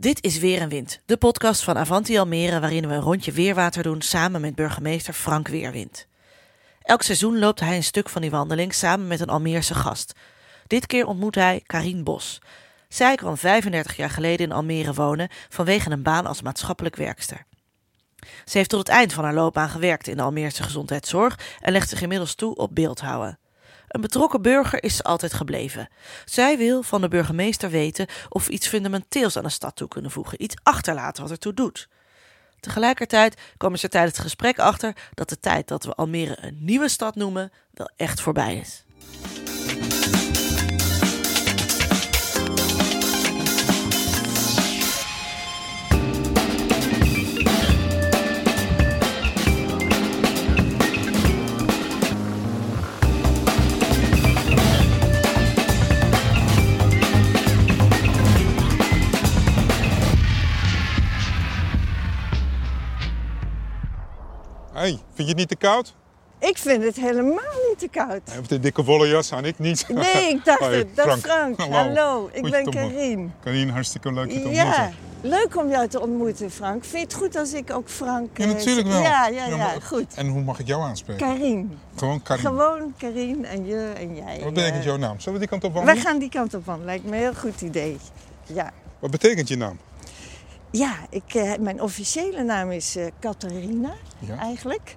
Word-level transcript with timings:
Dit 0.00 0.24
is 0.24 0.38
Weer 0.38 0.60
en 0.60 0.68
Wind, 0.68 1.00
de 1.06 1.16
podcast 1.16 1.62
van 1.62 1.78
Avanti 1.78 2.18
Almere 2.18 2.60
waarin 2.60 2.88
we 2.88 2.94
een 2.94 3.00
rondje 3.00 3.32
weerwater 3.32 3.82
doen 3.82 4.02
samen 4.02 4.40
met 4.40 4.54
burgemeester 4.54 5.14
Frank 5.14 5.48
Weerwind. 5.48 6.06
Elk 6.82 7.02
seizoen 7.02 7.38
loopt 7.38 7.60
hij 7.60 7.76
een 7.76 7.82
stuk 7.82 8.08
van 8.08 8.22
die 8.22 8.30
wandeling 8.30 8.74
samen 8.74 9.06
met 9.06 9.20
een 9.20 9.28
Almeerse 9.28 9.74
gast. 9.74 10.12
Dit 10.66 10.86
keer 10.86 11.06
ontmoet 11.06 11.34
hij 11.34 11.62
Karien 11.66 12.04
Bos. 12.04 12.38
Zij 12.88 13.14
kwam 13.14 13.36
35 13.36 13.96
jaar 13.96 14.10
geleden 14.10 14.46
in 14.46 14.52
Almere 14.52 14.92
wonen 14.92 15.28
vanwege 15.48 15.90
een 15.90 16.02
baan 16.02 16.26
als 16.26 16.42
maatschappelijk 16.42 16.96
werkster. 16.96 17.44
Ze 18.44 18.56
heeft 18.56 18.70
tot 18.70 18.78
het 18.78 18.88
eind 18.88 19.12
van 19.12 19.24
haar 19.24 19.34
loopbaan 19.34 19.68
gewerkt 19.68 20.08
in 20.08 20.16
de 20.16 20.22
Almeerse 20.22 20.62
gezondheidszorg 20.62 21.38
en 21.60 21.72
legt 21.72 21.88
zich 21.88 22.02
inmiddels 22.02 22.34
toe 22.34 22.54
op 22.54 22.74
beeldhouden. 22.74 23.38
Een 23.90 24.00
betrokken 24.00 24.42
burger 24.42 24.82
is 24.82 24.96
ze 24.96 25.02
altijd 25.02 25.32
gebleven. 25.32 25.88
Zij 26.24 26.58
wil 26.58 26.82
van 26.82 27.00
de 27.00 27.08
burgemeester 27.08 27.70
weten 27.70 28.06
of 28.28 28.46
we 28.46 28.52
iets 28.52 28.68
fundamenteels 28.68 29.36
aan 29.36 29.42
de 29.42 29.48
stad 29.48 29.76
toe 29.76 29.88
kunnen 29.88 30.10
voegen, 30.10 30.42
iets 30.42 30.54
achterlaten 30.62 31.22
wat 31.22 31.32
ertoe 31.32 31.54
doet. 31.54 31.88
Tegelijkertijd 32.60 33.40
komen 33.56 33.78
ze 33.78 33.88
tijdens 33.88 34.16
het 34.16 34.22
gesprek 34.22 34.58
achter 34.58 34.96
dat 35.14 35.28
de 35.28 35.40
tijd 35.40 35.68
dat 35.68 35.84
we 35.84 35.94
Almere 35.94 36.36
een 36.40 36.56
nieuwe 36.60 36.88
stad 36.88 37.14
noemen 37.14 37.52
wel 37.70 37.90
echt 37.96 38.20
voorbij 38.20 38.56
is. 38.56 38.84
Hey, 64.80 64.88
vind 64.90 65.02
je 65.16 65.24
het 65.24 65.36
niet 65.36 65.48
te 65.48 65.56
koud? 65.56 65.94
Ik 66.38 66.58
vind 66.58 66.84
het 66.84 66.96
helemaal 66.96 67.54
niet 67.68 67.78
te 67.78 67.88
koud. 67.88 68.20
Hij 68.24 68.34
heeft 68.36 68.48
de 68.48 68.60
dikke 68.60 68.84
wollen 68.84 69.08
jas 69.08 69.32
aan, 69.32 69.44
ik 69.44 69.58
niet. 69.58 69.88
Nee, 69.88 70.28
ik 70.28 70.44
dacht 70.44 70.60
het. 70.60 70.96
Dat 70.96 71.16
is 71.16 71.22
Frank. 71.22 71.58
Hallo. 71.60 71.72
Hallo, 71.76 72.28
ik 72.32 72.42
ben 72.42 72.52
Goeiedag. 72.52 72.74
Karien. 72.74 73.32
Karien, 73.44 73.70
hartstikke 73.70 74.12
leuk 74.12 74.30
je 74.32 74.42
te 74.42 74.48
Ja, 74.48 74.64
ontmoeten. 74.64 74.94
leuk 75.20 75.56
om 75.56 75.68
jou 75.70 75.88
te 75.88 76.00
ontmoeten, 76.00 76.50
Frank. 76.50 76.84
Vind 76.84 76.92
je 76.92 76.98
het 76.98 77.14
goed 77.14 77.36
als 77.36 77.52
ik 77.52 77.70
ook 77.72 77.88
Frank... 77.88 78.38
Ja, 78.38 78.44
eh, 78.44 78.50
natuurlijk 78.50 78.86
wel. 78.88 79.00
Ja, 79.02 79.26
ja, 79.28 79.46
ja, 79.46 79.74
goed. 79.82 80.14
En 80.14 80.28
hoe 80.28 80.42
mag 80.42 80.58
ik 80.58 80.66
jou 80.66 80.82
aanspreken? 80.82 81.26
Karien. 81.26 81.78
Gewoon 81.96 82.22
Karien. 82.22 82.44
Gewoon 82.46 82.94
Karien 82.98 83.44
en 83.44 83.66
je 83.66 83.92
en 83.96 84.14
jij. 84.16 84.40
Wat 84.44 84.54
betekent 84.54 84.84
jouw 84.84 84.96
naam? 84.96 85.20
Zullen 85.20 85.32
we 85.32 85.38
die 85.38 85.48
kant 85.48 85.64
op 85.64 85.72
Wij 85.72 85.84
wandelen? 85.84 86.08
gaan 86.10 86.18
die 86.18 86.30
kant 86.30 86.54
op 86.54 86.64
van. 86.64 86.84
Lijkt 86.84 87.04
me 87.04 87.10
een 87.10 87.18
heel 87.18 87.34
goed 87.34 87.60
idee. 87.60 87.96
Ja, 88.46 88.70
Wat 88.98 89.10
betekent 89.10 89.48
je 89.48 89.56
naam? 89.56 89.78
Ja 90.70 90.92
ik, 91.10 91.34
eh, 91.34 91.52
mijn 91.60 91.82
officiële 91.82 92.42
naam 92.42 92.70
is 92.70 92.96
eh 92.96 93.06
Catharina, 93.20 93.92
Ja. 94.18 94.36
eigenlijk. 94.38 94.96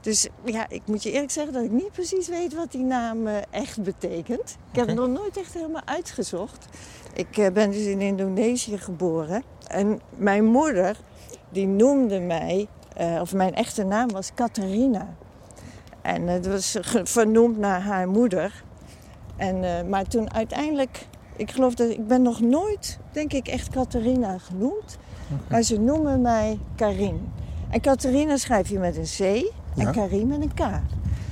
Dus 0.00 0.28
ja, 0.44 0.66
ik 0.68 0.82
moet 0.86 1.02
je 1.02 1.10
eerlijk 1.12 1.30
zeggen 1.32 1.52
dat 1.52 1.64
ik 1.64 1.70
niet 1.70 1.92
precies 1.92 2.28
weet 2.28 2.54
wat 2.54 2.72
die 2.72 2.84
naam 2.84 3.26
eh, 3.26 3.36
echt 3.50 3.82
betekent. 3.82 4.56
Ik 4.70 4.76
heb 4.76 4.82
Oké. 4.88 4.90
het 5.00 5.00
nog 5.00 5.08
nooit 5.20 5.36
echt 5.36 5.54
helemaal 5.54 5.84
uitgezocht. 5.84 6.66
Ik 7.14 7.52
ben 7.52 7.70
dus 7.70 7.84
in 7.84 8.00
Indonesië 8.00 8.78
geboren. 8.78 9.42
En 9.66 10.00
mijn 10.16 10.44
moeder, 10.44 10.96
die 11.48 11.66
noemde 11.66 12.20
mij, 12.20 12.68
of 13.20 13.32
mijn 13.34 13.54
echte 13.54 13.84
naam 13.84 14.10
was 14.10 14.30
Catharina. 14.34 15.14
En 16.02 16.26
het 16.28 16.46
was 16.46 16.76
vernoemd 17.04 17.58
naar 17.58 17.80
haar 17.80 18.08
moeder. 18.08 18.62
En, 19.36 19.88
maar 19.88 20.04
toen 20.06 20.32
uiteindelijk, 20.34 21.06
ik 21.36 21.50
geloof 21.50 21.74
dat 21.74 21.90
ik 21.90 22.06
ben 22.06 22.22
nog 22.22 22.40
nooit, 22.40 22.98
denk 23.12 23.32
ik, 23.32 23.48
echt 23.48 23.68
Catharina 23.68 24.38
genoemd. 24.38 24.98
Maar 25.48 25.62
ze 25.62 25.80
noemen 25.80 26.20
mij 26.20 26.58
Karin. 26.76 27.32
En 27.70 27.80
Catharina 27.80 28.36
schrijf 28.36 28.68
je 28.68 28.78
met 28.78 28.96
een 28.96 29.04
C 29.04 29.18
en 29.20 29.44
Ja. 29.84 29.90
Karin 29.90 30.26
met 30.26 30.40
een 30.40 30.54
K. 30.54 30.60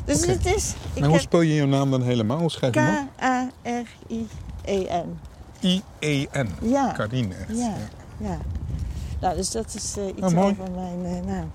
Dus 0.04 0.26
het 0.26 0.46
is 0.46 0.74
ik 0.94 1.00
Maar 1.00 1.08
hoe 1.08 1.18
spel 1.18 1.40
je 1.40 1.54
je 1.54 1.66
naam 1.66 1.90
dan 1.90 2.02
helemaal? 2.02 2.38
Hoe 2.38 2.50
schrijf 2.50 2.74
je 2.74 2.80
hem 2.80 2.98
op? 3.02 3.08
K-A-R-I-E-N. 3.16 5.18
I-E-N. 5.60 6.48
Ja. 6.62 6.92
Karien 6.92 7.32
echt. 7.32 7.58
Ja. 7.58 7.74
Ja. 8.16 8.38
Nou, 9.20 9.36
dus 9.36 9.50
dat 9.50 9.74
is 9.74 9.94
eh, 9.98 10.06
iets 10.06 10.20
Ah, 10.22 10.32
mooi. 10.32 10.50
over 10.60 10.72
mijn 10.74 11.04
eh, 11.04 11.26
naam. 11.34 11.50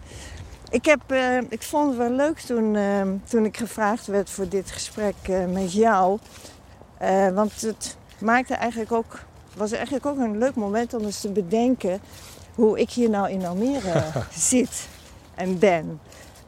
Ik, 0.70 0.86
heb, 0.86 1.02
eh, 1.08 1.38
ik 1.50 1.62
vond 1.64 1.88
het 1.90 1.98
wel 1.98 2.12
leuk 2.12 2.40
toen, 2.40 2.76
eh, 2.76 3.02
toen 3.30 3.46
ik 3.46 3.58
gevraagd 3.58 4.08
werd 4.08 4.30
voor 4.30 4.50
dit 4.50 4.72
gesprek 4.72 5.16
met 5.52 5.74
jou. 5.74 6.20
Want 7.34 7.62
het 7.62 7.98
maakte 8.22 8.54
eigenlijk 8.54 8.92
ook, 8.92 9.20
was 9.56 9.72
eigenlijk 9.72 10.06
ook 10.06 10.18
een 10.18 10.38
leuk 10.38 10.56
moment 10.56 10.94
om 10.94 11.04
eens 11.04 11.22
te 11.22 11.30
bedenken 11.30 12.02
hoe 12.56 12.80
ik 12.80 12.90
hier 12.90 13.10
nou 13.10 13.30
in 13.30 13.46
Almere 13.46 14.04
zit 14.50 14.88
en 15.36 15.60
ben. 15.60 16.00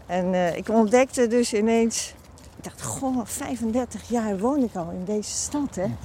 En 0.05 0.33
eh, 0.33 0.55
ik 0.55 0.69
ontdekte 0.69 1.27
dus 1.27 1.53
ineens, 1.53 2.13
ik 2.57 2.63
dacht, 2.63 2.81
goh, 2.81 3.19
35 3.23 4.09
jaar 4.09 4.39
woon 4.39 4.63
ik 4.63 4.75
al 4.75 4.89
in 4.89 5.05
deze 5.05 5.31
stad, 5.31 5.75
hè. 5.75 5.85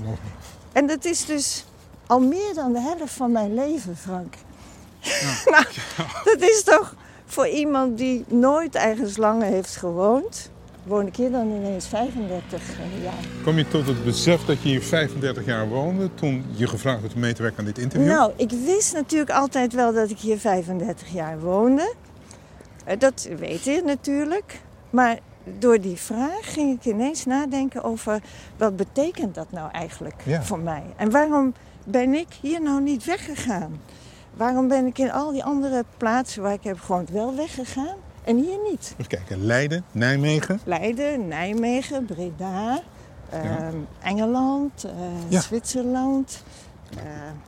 En 0.72 0.86
dat 0.86 1.04
is 1.04 1.24
dus 1.24 1.64
al 2.06 2.20
meer 2.20 2.54
dan 2.54 2.72
de 2.72 2.80
helft 2.80 3.12
van 3.12 3.32
mijn 3.32 3.54
leven, 3.54 3.96
Frank. 3.96 4.34
nou, 5.52 5.64
dat 6.24 6.40
is 6.40 6.62
toch 6.64 6.94
voor 7.26 7.48
iemand 7.48 7.98
die 7.98 8.24
nooit 8.28 8.74
ergens 8.74 9.16
langer 9.16 9.46
heeft 9.46 9.76
gewoond, 9.76 10.50
woon 10.86 11.06
ik 11.06 11.16
hier 11.16 11.30
dan 11.30 11.50
ineens 11.50 11.86
35 11.86 12.62
jaar. 13.02 13.14
Kom 13.44 13.56
je 13.56 13.68
tot 13.68 13.86
het 13.86 14.04
besef 14.04 14.44
dat 14.44 14.62
je 14.62 14.68
hier 14.68 14.82
35 14.82 15.44
jaar 15.44 15.68
woonde 15.68 16.08
toen 16.14 16.44
je 16.54 16.66
gevraagd 16.66 17.00
werd 17.00 17.14
om 17.14 17.20
mee 17.20 17.32
te 17.32 17.42
werken 17.42 17.58
aan 17.60 17.64
dit 17.64 17.78
interview? 17.78 18.08
Nou, 18.10 18.32
ik 18.36 18.50
wist 18.50 18.92
natuurlijk 18.92 19.30
altijd 19.30 19.72
wel 19.72 19.92
dat 19.92 20.10
ik 20.10 20.18
hier 20.18 20.38
35 20.38 21.08
jaar 21.12 21.40
woonde. 21.40 21.94
Eh, 22.84 22.98
Dat 22.98 23.28
weet 23.38 23.64
je 23.64 23.82
natuurlijk. 23.84 24.60
Maar 24.90 25.18
door 25.58 25.80
die 25.80 25.96
vraag 25.96 26.52
ging 26.52 26.78
ik 26.78 26.84
ineens 26.84 27.24
nadenken 27.24 27.82
over 27.84 28.20
wat 28.56 28.76
betekent 28.76 29.34
dat 29.34 29.46
nou 29.50 29.70
eigenlijk 29.70 30.22
Ja. 30.24 30.42
voor 30.42 30.58
mij? 30.58 30.82
En 30.96 31.10
waarom 31.10 31.54
ben 31.84 32.14
ik 32.14 32.28
hier 32.40 32.62
nou 32.62 32.80
niet 32.82 33.04
weggegaan? 33.04 33.80
Waarom 34.34 34.68
ben 34.68 34.86
ik 34.86 34.98
in 34.98 35.12
al 35.12 35.32
die 35.32 35.44
andere 35.44 35.84
plaatsen 35.96 36.42
waar 36.42 36.52
ik 36.52 36.64
heb 36.64 36.80
gewoond 36.80 37.10
wel 37.10 37.34
weggegaan 37.36 37.96
en 38.24 38.36
hier 38.36 38.58
niet? 38.70 38.94
Even 38.98 39.06
kijken, 39.06 39.44
Leiden, 39.44 39.84
Nijmegen. 39.92 40.60
Leiden, 40.64 41.28
Nijmegen, 41.28 42.04
Breda, 42.04 42.80
Ja. 43.30 43.38
ehm, 43.40 43.76
Engeland, 44.02 44.84
eh, 44.84 44.92
Ja. 45.28 45.40
Zwitserland. 45.40 46.42
Eh, 46.96 47.02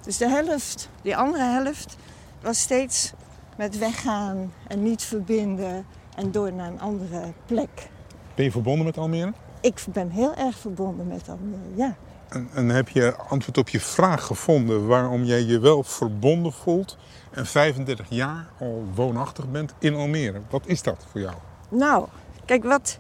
dus 0.05 0.17
de 0.17 0.29
helft, 0.29 0.89
die 1.03 1.17
andere 1.17 1.43
helft, 1.45 1.97
was 2.43 2.59
steeds 2.61 3.13
met 3.57 3.79
weggaan 3.79 4.53
en 4.69 4.83
niet 4.83 5.03
verbinden 5.03 5.87
en 6.17 6.31
door 6.33 6.53
naar 6.53 6.69
een 6.69 6.81
andere 6.81 7.33
plek. 7.47 7.89
Ben 8.35 8.45
je 8.45 8.51
verbonden 8.51 8.85
met 8.85 8.99
Almere? 8.99 9.33
Ik 9.61 9.85
ben 9.93 10.11
heel 10.11 10.35
erg 10.35 10.59
verbonden 10.59 11.07
met 11.07 11.29
Almere, 11.29 11.61
ja. 11.75 11.97
En, 12.29 12.49
en 12.55 12.69
heb 12.69 12.89
je 12.89 13.17
antwoord 13.29 13.59
op 13.59 13.69
je 13.69 13.81
vraag 13.81 14.25
gevonden 14.25 14.87
waarom 14.87 15.25
jij 15.25 15.43
je 15.43 15.59
wel 15.59 15.83
verbonden 15.83 16.53
voelt 16.53 16.97
en 17.37 17.47
35 17.47 18.07
jaar 18.09 18.47
al 18.59 18.85
woonachtig 18.95 19.51
bent 19.51 19.75
in 19.79 19.95
Almere? 19.95 20.41
Wat 20.51 20.67
is 20.67 20.83
dat 20.83 21.07
voor 21.11 21.21
jou? 21.21 21.35
Nou, 21.69 22.07
kijk 22.45 22.65
wat. 22.65 22.99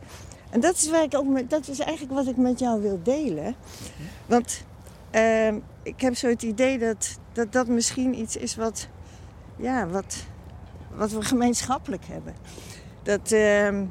En 0.51 0.61
dat 0.61 0.75
is, 0.75 0.91
waar 0.91 1.03
ik 1.03 1.15
ook 1.17 1.27
met, 1.27 1.51
dat 1.51 1.69
is 1.69 1.79
eigenlijk 1.79 2.13
wat 2.13 2.27
ik 2.27 2.37
met 2.37 2.59
jou 2.59 2.83
wil 2.83 3.01
delen. 3.03 3.55
Want 4.27 4.65
ehm, 5.11 5.59
ik 5.83 6.01
heb 6.01 6.17
zo 6.17 6.29
het 6.29 6.43
idee 6.43 6.79
dat, 6.79 7.19
dat 7.33 7.53
dat 7.53 7.69
misschien 7.69 8.19
iets 8.19 8.37
is 8.37 8.57
wat, 8.57 8.89
ja, 9.57 9.87
wat, 9.87 10.25
wat 10.95 11.11
we 11.11 11.23
gemeenschappelijk 11.23 12.05
hebben. 12.07 12.35
Dat, 13.03 13.33
ehm, 13.33 13.85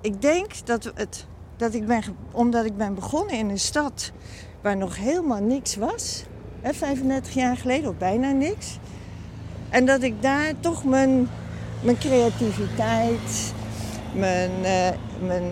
ik 0.00 0.22
denk 0.22 0.66
dat, 0.66 0.92
het, 0.94 1.26
dat 1.56 1.74
ik 1.74 1.86
ben, 1.86 2.02
omdat 2.30 2.64
ik 2.64 2.76
ben 2.76 2.94
begonnen 2.94 3.34
in 3.34 3.48
een 3.48 3.58
stad 3.58 4.12
waar 4.60 4.76
nog 4.76 4.96
helemaal 4.96 5.42
niks 5.42 5.76
was, 5.76 6.24
hè, 6.60 6.74
35 6.74 7.34
jaar 7.34 7.56
geleden, 7.56 7.90
of 7.90 7.96
bijna 7.96 8.30
niks. 8.30 8.78
En 9.70 9.84
dat 9.84 10.02
ik 10.02 10.22
daar 10.22 10.52
toch 10.60 10.84
mijn, 10.84 11.28
mijn 11.80 11.98
creativiteit, 11.98 13.54
mijn, 14.14 14.50
eh, 14.62 14.88
mijn, 15.26 15.44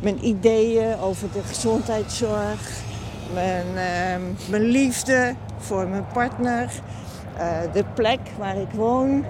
mijn 0.00 0.26
ideeën 0.26 0.98
over 0.98 1.32
de 1.32 1.42
gezondheidszorg, 1.42 2.80
mijn, 3.32 3.66
eh, 3.66 4.50
mijn 4.50 4.62
liefde 4.62 5.34
voor 5.58 5.88
mijn 5.88 6.06
partner, 6.12 6.70
eh, 7.36 7.58
de 7.72 7.84
plek 7.94 8.20
waar 8.38 8.56
ik 8.56 8.70
woon. 8.70 9.24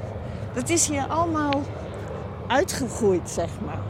Dat 0.54 0.68
is 0.68 0.88
hier 0.88 1.06
allemaal 1.08 1.62
uitgegroeid, 2.46 3.30
zeg 3.30 3.50
maar. 3.64 3.82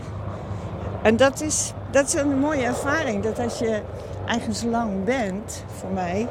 En 1.02 1.16
dat 1.16 1.40
is, 1.40 1.72
dat 1.90 2.06
is 2.06 2.14
een 2.14 2.38
mooie 2.38 2.64
ervaring, 2.64 3.22
dat 3.22 3.38
als 3.38 3.58
je 3.58 3.80
ergens 4.26 4.62
lang 4.62 5.04
bent, 5.04 5.64
voor 5.78 5.90
mij, 5.90 6.28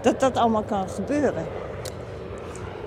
dat 0.00 0.20
dat 0.20 0.36
allemaal 0.36 0.62
kan 0.62 0.88
gebeuren. 0.88 1.44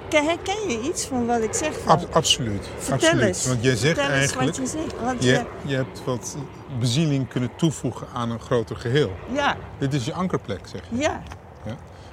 Ke- 0.10 0.22
Herken 0.24 0.70
je 0.70 0.82
iets 0.82 1.06
van 1.06 1.26
wat 1.26 1.42
ik 1.42 1.54
zeg? 1.54 1.86
Ab- 1.86 2.08
absoluut. 2.16 2.70
Vertel 2.78 2.94
absoluut. 3.10 3.28
eens. 3.28 3.46
Want 3.48 3.64
jij 3.64 3.76
zegt 3.76 3.98
Vertel 3.98 4.14
eigenlijk, 4.16 4.48
wat 4.48 4.56
je 4.58 4.68
zegt. 4.78 5.02
Want 5.02 5.24
je, 5.24 5.46
je, 5.66 5.76
hebt 5.76 6.04
wat 6.04 6.38
bezieling 6.80 7.28
kunnen 7.28 7.50
toevoegen 7.56 8.08
aan 8.14 8.32
een 8.32 8.40
groter 8.40 8.76
geheel. 8.76 9.12
ja, 9.34 9.58
Dit 9.78 9.94
is 9.94 10.06
je 10.06 10.14
ankerplek, 10.14 10.68
zeg 10.68 10.82
je. 10.90 10.96
ja. 10.98 11.22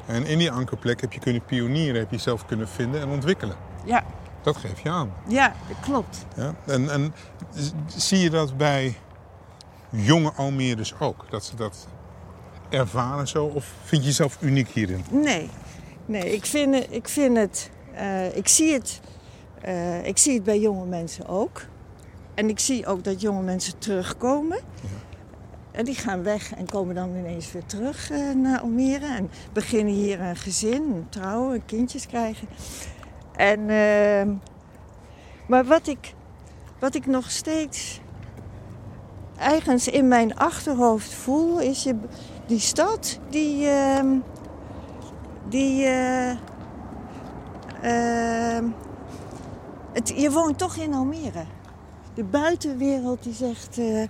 En 0.06 0.26
in 0.26 0.38
die 0.38 0.50
ankerplek 0.50 1.00
heb 1.00 1.12
je 1.12 1.20
kunnen 1.20 1.44
pionieren, 1.44 2.00
heb 2.00 2.11
je 2.11 2.17
jezelf 2.17 2.46
kunnen 2.46 2.69
vinden 2.69 3.00
en 3.00 3.08
ontwikkelen. 3.08 3.56
Ja, 3.85 4.05
Dat 4.43 4.56
geef 4.56 4.81
je 4.81 4.91
aan. 4.91 5.12
ja, 5.29 5.55
dat 5.69 5.76
klopt. 5.81 6.25
Ja? 6.37 6.55
En, 6.67 6.91
en 6.91 7.14
zie 7.96 8.19
je 8.19 8.31
dat 8.31 8.56
bij 8.56 8.94
jonge 9.91 10.32
Almeerders 10.32 10.94
ook? 10.99 11.25
Dat 11.31 11.44
ze 11.44 11.56
dat 11.56 11.87
ervaren 12.69 13.29
zo? 13.29 13.44
Of 13.44 13.67
vind 13.85 14.02
je 14.02 14.08
jezelf 14.08 14.37
uniek 14.41 14.69
hierin? 14.69 15.05
Nee, 15.11 15.50
nee 16.06 16.32
ik, 16.35 16.46
vind 16.46 16.87
ik 16.91 17.08
vind 17.08 17.37
het, 17.37 17.70
eh, 17.96 18.37
ik 18.37 18.49
zie 18.49 18.73
het, 18.73 19.00
eh, 19.61 20.06
ik 20.06 20.19
zie 20.19 20.35
het 20.35 20.44
bij 20.44 20.58
jonge 20.58 20.87
mensen 20.87 21.26
ook. 21.26 21.62
En 22.35 22.49
ik 22.49 22.58
zie 22.58 22.87
ook 22.87 23.05
dat 23.05 23.20
jonge 23.20 23.43
mensen 23.43 23.79
terugkomen. 23.79 24.58
En 25.70 25.85
die 25.85 25.94
gaan 25.94 26.23
weg 26.23 26.55
en 26.55 26.67
komen 26.67 26.94
dan 26.94 27.17
ineens 27.17 27.52
weer 27.52 27.67
terug 27.67 28.11
eh, 28.11 28.31
naar 28.31 28.61
Almere. 28.61 29.06
En 29.06 29.31
beginnen 29.52 29.94
hier 29.94 30.20
een 30.20 30.37
gezin, 30.37 31.06
trouwen, 31.08 31.64
kindjes 31.64 32.06
krijgen. 32.06 32.49
En, 33.37 33.70
ehm, 33.70 34.35
maar 35.49 35.64
wat 35.64 35.87
ik, 35.87 36.14
wat 36.79 36.94
ik 36.94 37.06
nog 37.06 37.31
steeds 37.31 38.00
ergens 39.38 39.88
in 39.88 40.08
mijn 40.08 40.37
achterhoofd 40.37 41.14
voel, 41.14 41.61
is 41.61 41.82
je, 41.82 41.96
die 42.46 42.58
stad 42.58 43.19
die. 43.31 43.69
ehm, 43.69 44.19
die. 45.49 45.87
Eh, 47.84 48.56
ehm, 48.56 48.64
het, 49.92 50.08
je 50.16 50.31
woont 50.31 50.58
toch 50.58 50.76
in 50.76 50.94
Almere. 50.94 51.44
De 52.14 52.25
buitenwereld 52.25 53.22
die 53.22 53.34
zegt. 53.34 53.78
eh, 53.78 54.02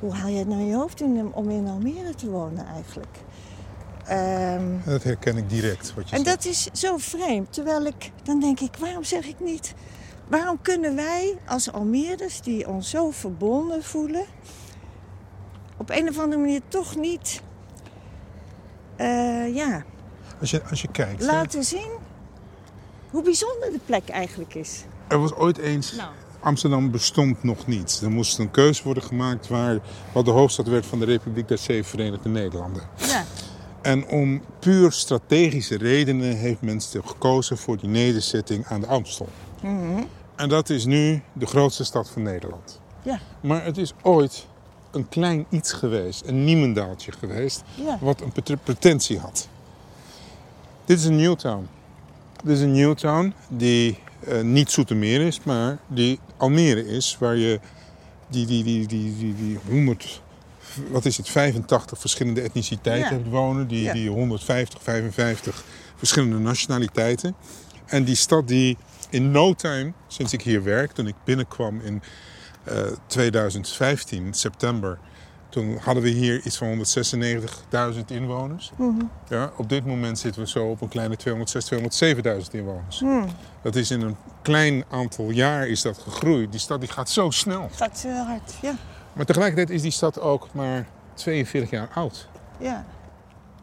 hoe 0.00 0.12
haal 0.12 0.28
je 0.28 0.38
het 0.38 0.48
nou 0.48 0.60
in 0.60 0.66
je 0.66 0.74
hoofd 0.74 1.00
in, 1.00 1.32
om 1.34 1.50
in 1.50 1.68
Almere 1.68 2.14
te 2.14 2.30
wonen 2.30 2.66
eigenlijk? 2.66 3.18
Ehm, 4.06 4.76
Dat 4.84 5.02
herken 5.02 5.36
ik 5.36 5.48
direct. 5.50 5.94
Wat 5.94 6.08
je 6.08 6.16
en 6.16 6.24
zegt. 6.24 6.36
dat 6.36 6.44
is 6.52 6.68
zo 6.72 6.96
vreemd. 6.96 7.52
Terwijl 7.52 7.84
ik, 7.84 8.12
dan 8.22 8.40
denk 8.40 8.60
ik, 8.60 8.76
waarom 8.76 9.04
zeg 9.04 9.26
ik 9.26 9.40
niet... 9.40 9.74
Waarom 10.28 10.62
kunnen 10.62 10.94
wij 10.94 11.38
als 11.46 11.72
Almeerders, 11.72 12.40
die 12.40 12.68
ons 12.68 12.90
zo 12.90 13.10
verbonden 13.10 13.82
voelen... 13.82 14.24
op 15.76 15.90
een 15.90 16.08
of 16.08 16.18
andere 16.18 16.40
manier 16.40 16.60
toch 16.68 16.96
niet... 16.96 17.42
eh, 18.96 19.54
ja, 19.54 19.84
Als 20.40 20.50
je, 20.50 20.62
als 20.70 20.82
je 20.82 20.88
kijkt. 20.90 21.20
hè, 21.20 21.26
laten 21.26 21.64
zien 21.64 21.90
hoe 23.10 23.22
bijzonder 23.22 23.70
de 23.72 23.80
plek 23.86 24.08
eigenlijk 24.08 24.54
is. 24.54 24.84
Er 25.08 25.18
was 25.20 25.32
ooit 25.34 25.58
eens. 25.58 25.92
Nou. 25.92 26.08
Amsterdam 26.40 26.90
bestond 26.90 27.42
nog 27.42 27.66
niet. 27.66 28.00
Er 28.02 28.10
moest 28.10 28.38
een 28.38 28.50
keuze 28.50 28.82
worden 28.84 29.02
gemaakt 29.02 29.48
waar 29.48 29.78
wat 30.12 30.24
de 30.24 30.30
hoofdstad 30.30 30.66
werd 30.66 30.86
van 30.86 30.98
de 30.98 31.04
Republiek 31.04 31.48
der 31.48 31.58
Zeven 31.58 31.84
Verenigde 31.90 32.28
Nederlanden. 32.28 32.82
Ja, 32.96 33.24
En 33.82 34.06
om 34.06 34.42
puur 34.58 34.92
strategische 34.92 35.76
redenen 35.76 36.36
heeft 36.36 36.60
men 36.60 36.80
gekozen 37.04 37.58
voor 37.58 37.76
die 37.76 37.88
nederzetting 37.88 38.66
aan 38.66 38.80
de 38.80 38.86
Amstel. 38.86 39.28
En 40.36 40.48
dat 40.48 40.70
is 40.70 40.84
nu 40.84 41.22
de 41.32 41.46
grootste 41.46 41.84
stad 41.84 42.10
van 42.10 42.22
Nederland. 42.22 42.80
ja, 43.02 43.18
Maar 43.40 43.64
het 43.64 43.76
is 43.78 43.92
ooit 44.02 44.46
een 44.90 45.08
klein 45.08 45.46
iets 45.50 45.72
geweest, 45.72 46.26
een 46.26 46.44
niemendaaltje 46.44 47.12
geweest, 47.12 47.62
ja. 47.74 47.98
wat 48.00 48.20
een 48.20 48.32
pret- 48.32 48.64
pretentie 48.64 49.18
had. 49.18 49.48
Dit 50.84 50.98
is 50.98 51.04
een 51.04 51.16
Newtown. 51.16 51.68
Dit 52.42 52.56
is 52.56 52.60
een 52.60 52.72
Newtown 52.72 53.34
die 53.48 53.98
eh, 54.26 54.40
niet 54.40 54.70
Zoetermeer 54.70 55.20
is, 55.20 55.40
maar 55.42 55.78
die 55.86 56.20
Almere 56.36 56.86
is, 56.86 57.16
waar 57.20 57.36
je 57.36 57.60
die, 58.28 58.46
die, 58.46 58.64
die, 58.64 58.86
die, 58.86 59.16
die, 59.16 59.34
die 59.34 59.58
100, 59.68 60.22
wat 60.90 61.04
is 61.04 61.16
het, 61.16 61.28
85 61.28 61.98
verschillende 61.98 62.40
etniciteiten 62.40 63.10
Ja. 63.10 63.16
hebt 63.16 63.28
wonen, 63.30 63.68
die, 63.68 63.82
Ja. 63.82 63.92
die 63.92 64.08
150, 64.10 64.82
55 64.82 65.64
verschillende 65.96 66.38
nationaliteiten. 66.38 67.34
En 67.86 68.04
die 68.04 68.14
stad 68.14 68.48
die 68.48 68.76
in 69.10 69.30
no 69.30 69.54
time, 69.54 69.92
sinds 70.06 70.32
ik 70.32 70.42
hier 70.42 70.64
werk, 70.64 70.92
toen 70.92 71.06
ik 71.06 71.14
binnenkwam 71.24 71.80
in 71.80 72.02
eh, 72.64 72.76
2015, 73.06 74.34
september, 74.34 74.98
toen 75.48 75.76
hadden 75.76 76.02
we 76.02 76.08
hier 76.08 76.40
iets 76.44 76.56
van 76.56 76.84
196.000 77.94 78.04
inwoners. 78.06 78.72
Ja, 79.28 79.52
op 79.56 79.68
dit 79.68 79.86
moment 79.86 80.18
zitten 80.18 80.42
we 80.42 80.48
zo 80.48 80.66
op 80.66 80.80
een 80.80 80.88
kleine 80.88 81.16
206, 81.16 81.72
207.000 81.72 82.50
inwoners. 82.50 83.02
Dat 83.62 83.76
is 83.76 83.90
in 83.90 84.00
een 84.00 84.16
klein 84.42 84.84
aantal 84.90 85.30
jaar 85.30 85.68
is 85.68 85.82
dat 85.82 85.98
gegroeid. 85.98 86.50
Die 86.50 86.60
stad 86.60 86.80
die 86.80 86.90
gaat 86.90 87.10
zo 87.10 87.30
snel. 87.30 87.68
Gaat 87.72 87.98
zo 87.98 88.08
hard, 88.08 88.54
ja. 88.62 88.74
Maar 89.12 89.24
tegelijkertijd 89.24 89.70
is 89.70 89.82
die 89.82 89.90
stad 89.90 90.20
ook 90.20 90.48
maar 90.52 90.86
42 91.14 91.70
jaar 91.70 91.88
oud. 91.94 92.28
Ja, 92.58 92.86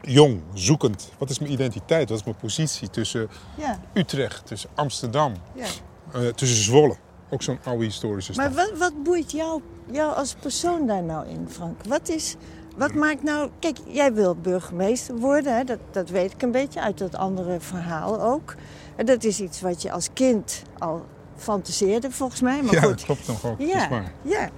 Jong, 0.05 0.41
zoekend. 0.53 1.11
Wat 1.17 1.29
is 1.29 1.39
mijn 1.39 1.51
identiteit? 1.51 2.09
Wat 2.09 2.17
is 2.17 2.23
mijn 2.23 2.37
positie 2.37 2.89
tussen 2.89 3.29
ja, 3.57 3.79
Utrecht, 3.93 4.45
tussen 4.45 4.69
Amsterdam, 4.75 5.33
ja. 5.55 5.65
eh, 6.13 6.27
tussen 6.27 6.63
Zwolle? 6.63 6.95
Ook 7.29 7.41
zo'n 7.41 7.59
oude 7.63 7.83
historische 7.83 8.33
stad. 8.33 8.45
Maar 8.45 8.55
wat, 8.55 8.77
wat 8.77 9.03
boeit 9.03 9.31
jou, 9.31 9.61
jou 9.91 10.15
als 10.15 10.33
persoon 10.33 10.87
daar 10.87 11.03
nou 11.03 11.27
in, 11.27 11.47
Frank? 11.49 11.83
Wat, 11.87 12.09
is, 12.09 12.35
wat 12.77 12.93
maakt 12.93 13.23
nou... 13.23 13.49
Kijk, 13.59 13.77
jij 13.87 14.13
wil 14.13 14.35
burgemeester 14.35 15.17
worden, 15.17 15.55
hè? 15.55 15.63
Dat, 15.63 15.79
dat 15.91 16.09
weet 16.09 16.31
ik 16.31 16.41
een 16.41 16.51
beetje 16.51 16.81
uit 16.81 16.97
dat 16.97 17.15
andere 17.15 17.59
verhaal 17.59 18.21
ook. 18.21 18.55
En 18.95 19.05
dat 19.05 19.23
is 19.23 19.39
iets 19.39 19.61
wat 19.61 19.81
je 19.81 19.91
als 19.91 20.09
kind 20.13 20.61
al 20.77 21.05
fantaseerde, 21.35 22.11
volgens 22.11 22.41
mij. 22.41 22.61
Maar 22.61 22.73
ja, 22.73 22.81
goed, 22.81 22.89
dat 22.89 23.03
klopt 23.03 23.27
nog 23.27 23.45
ook. 23.45 23.59
Dat 23.59 23.67
ja, 23.67 23.89
waar. 23.89 24.13
ja. 24.21 24.49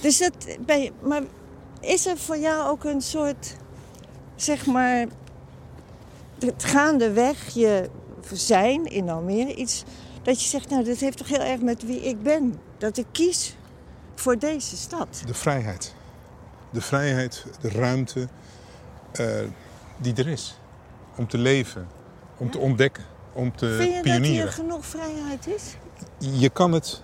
Dus 0.00 0.18
dat 0.18 0.32
ben 0.66 0.82
je, 0.82 0.92
maar 1.02 1.22
is 1.80 2.06
er 2.06 2.16
voor 2.16 2.38
jou 2.38 2.68
ook 2.68 2.84
een 2.84 3.00
soort, 3.00 3.56
zeg 4.34 4.66
maar, 4.66 5.06
het 6.38 6.64
gaandeweg 6.64 7.48
je 7.48 7.88
zijn 8.32 8.84
in 8.84 9.08
Almere 9.08 9.54
iets 9.54 9.84
dat 10.22 10.42
je 10.42 10.48
zegt, 10.48 10.70
nou, 10.70 10.84
dit 10.84 11.00
heeft 11.00 11.16
toch 11.16 11.28
heel 11.28 11.40
erg 11.40 11.60
met 11.60 11.86
wie 11.86 12.00
ik 12.00 12.22
ben. 12.22 12.60
Dat 12.78 12.96
ik 12.96 13.06
kies 13.12 13.56
voor 14.20 14.38
deze 14.38 14.76
stad. 14.76 15.22
De 15.26 15.34
vrijheid. 15.34 15.94
De 16.70 16.80
vrijheid, 16.80 17.44
de 17.60 17.68
ruimte 17.68 18.28
eh, 19.12 19.26
die 19.96 20.14
er 20.14 20.28
is. 20.28 20.58
Om 21.16 21.28
te 21.28 21.38
leven, 21.38 21.88
om 22.36 22.50
te 22.50 22.58
ontdekken, 22.58 23.04
om 23.32 23.56
te 23.56 23.74
Vind 23.74 23.88
je 23.88 23.94
dat 23.94 24.02
pionieren. 24.02 24.42
hier 24.42 24.52
genoeg 24.52 24.86
vrijheid 24.86 25.46
is? 25.46 25.62
Je 26.18 26.48
kan 26.50 26.72
het, 26.72 27.02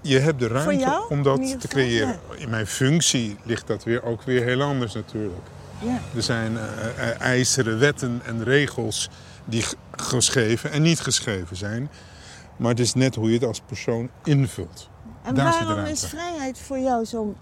je 0.00 0.18
hebt 0.18 0.38
de 0.38 0.46
ruimte 0.46 1.06
om 1.08 1.22
dat 1.22 1.60
te 1.60 1.68
creëren. 1.68 2.18
In 2.36 2.50
mijn 2.50 2.66
functie 2.66 3.36
ligt 3.42 3.66
dat 3.66 3.84
weer 3.84 4.02
ook 4.02 4.22
weer 4.22 4.42
heel 4.42 4.62
anders 4.62 4.94
natuurlijk. 4.94 5.46
Ja. 5.78 6.00
Er 6.14 6.22
zijn 6.22 6.56
eh, 6.58 7.10
eh, 7.10 7.20
ijzeren 7.20 7.78
wetten 7.78 8.20
en 8.24 8.44
regels 8.44 9.10
die 9.44 9.64
geschreven 9.90 10.70
en 10.70 10.82
niet 10.82 11.00
geschreven 11.00 11.56
zijn. 11.56 11.90
Maar 12.56 12.70
het 12.70 12.80
is 12.80 12.94
net 12.94 13.14
hoe 13.14 13.28
je 13.28 13.34
het 13.34 13.44
als 13.44 13.60
persoon 13.60 14.10
invult. 14.24 14.88
En 15.26 15.34
waarom 15.34 15.84
is 15.84 16.04
vrijheid 16.06 16.58
voor 16.58 16.78
jou 16.78 17.04
zo'n 17.04 17.36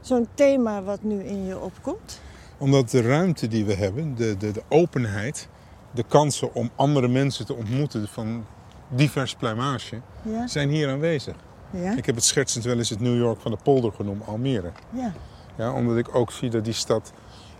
zo'n 0.00 0.26
thema 0.34 0.82
wat 0.82 1.02
nu 1.02 1.22
in 1.22 1.44
je 1.46 1.58
opkomt? 1.60 2.20
Omdat 2.58 2.90
de 2.90 3.00
ruimte 3.02 3.48
die 3.48 3.64
we 3.64 3.74
hebben, 3.74 4.14
de, 4.14 4.36
de, 4.36 4.50
de 4.52 4.62
openheid, 4.68 5.48
de 5.90 6.04
kansen 6.08 6.54
om 6.54 6.70
andere 6.76 7.08
mensen 7.08 7.46
te 7.46 7.54
ontmoeten 7.54 8.08
van 8.08 8.44
divers 8.88 9.34
pluimage, 9.34 10.00
Ja, 10.22 10.46
zijn 10.46 10.68
hier 10.68 10.88
aanwezig. 10.90 11.34
ja, 11.70 11.96
Ik 11.96 12.06
heb 12.06 12.14
het 12.14 12.24
schertsend 12.24 12.64
wel 12.64 12.76
eens 12.78 12.88
het 12.90 13.00
New 13.00 13.16
York 13.16 13.40
van 13.40 13.50
de 13.50 13.58
polder 13.62 13.92
genoemd, 13.92 14.26
Almere. 14.26 14.70
ja. 14.92 15.12
Ja, 15.58 15.72
omdat 15.72 15.96
ik 15.96 16.14
ook 16.14 16.32
zie 16.32 16.50
dat 16.50 16.64
die 16.64 16.72
stad 16.74 17.12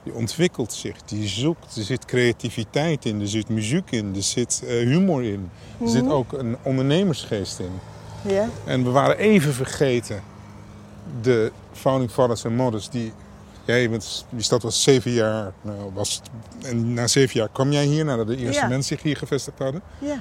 die 0.02 0.14
ontwikkelt 0.14 0.72
zich, 0.72 1.02
die 1.02 1.28
zoekt. 1.28 1.76
Er 1.76 1.82
zit 1.82 2.04
creativiteit 2.04 3.04
in, 3.04 3.20
er 3.20 3.28
zit 3.28 3.48
muziek 3.48 3.90
in, 3.90 4.12
er 4.16 4.22
zit 4.22 4.62
eh, 4.66 4.68
humor 4.76 5.24
in. 5.24 5.50
Er 5.80 5.88
zit 5.88 6.08
ook 6.08 6.32
een 6.32 6.56
ondernemersgeest 6.62 7.58
in. 7.58 7.70
Ja. 8.22 8.48
En 8.64 8.84
we 8.84 8.90
waren 8.90 9.18
even 9.18 9.54
vergeten 9.54 10.22
de 11.20 11.52
founding 11.72 12.10
fathers 12.10 12.44
en 12.44 12.54
mothers 12.54 12.88
die... 12.90 13.12
Jij 13.64 13.90
bent, 13.90 14.26
die 14.30 14.42
stad 14.42 14.62
was 14.62 14.82
zeven 14.82 15.10
jaar, 15.10 15.52
nou, 15.62 15.90
was, 15.94 16.22
en 16.62 16.94
na 16.94 17.06
zeven 17.06 17.40
jaar 17.40 17.48
kwam 17.52 17.72
jij 17.72 17.84
hier 17.84 18.04
nadat 18.04 18.26
de 18.26 18.36
eerste 18.36 18.60
Ja. 18.62 18.68
mensen 18.68 18.96
zich 18.96 19.02
hier 19.02 19.16
gevestigd 19.16 19.58
hadden. 19.58 19.82
ja. 19.98 20.16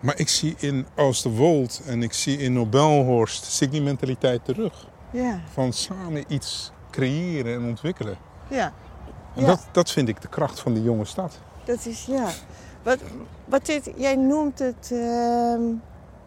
Maar 0.00 0.18
ik 0.18 0.28
zie 0.28 0.54
in 0.58 0.86
Oosterwold 0.96 1.80
en 1.86 2.02
ik 2.02 2.12
zie 2.12 2.38
in 2.38 2.52
Nobelhorst 2.52 3.44
zie 3.44 3.66
ik 3.66 3.72
die 3.72 3.82
mentaliteit 3.82 4.44
terug. 4.44 4.86
ja. 5.10 5.40
Van 5.52 5.72
samen 5.72 6.24
iets 6.28 6.70
creëren 6.90 7.54
en 7.54 7.64
ontwikkelen. 7.68 8.16
ja. 8.48 8.72
En 9.34 9.40
Ja. 9.42 9.46
dat, 9.46 9.66
dat 9.72 9.90
vind 9.90 10.08
ik 10.08 10.20
de 10.20 10.28
kracht 10.28 10.60
van 10.60 10.74
die 10.74 10.82
jonge 10.82 11.04
stad. 11.04 11.38
Dat 11.64 11.86
is 11.86 12.04
ja. 12.04 12.26
Wat, 12.82 12.98
wat 13.44 13.66
dit, 13.66 13.90
jij 13.96 14.16
noemt 14.16 14.58
het. 14.58 14.90
ehm, 14.92 15.60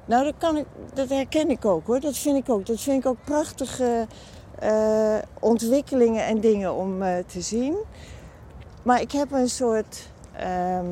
nou, 0.06 0.24
dat, 0.24 0.34
kan 0.38 0.58
ik, 0.58 0.66
dat 0.94 1.10
herken 1.10 1.50
ik 1.50 1.66
ook 1.66 1.88
hoor. 1.88 2.00
Dat 2.00 2.18
vind 2.18 2.38
ik 2.38 2.50
ook. 2.50 2.66
Dat 2.66 2.80
vind 2.80 3.04
ik 3.04 3.10
ook 3.10 3.24
prachtige 3.24 4.08
eh, 4.60 5.18
ontwikkelingen 5.40 6.26
en 6.26 6.40
dingen 6.40 6.74
om 6.74 7.02
eh, 7.02 7.18
te 7.26 7.42
zien. 7.42 7.76
Maar 8.84 9.02
ik 9.02 9.12
heb 9.12 9.32
een 9.32 9.50
soort 9.50 10.10
ehm, 10.38 10.86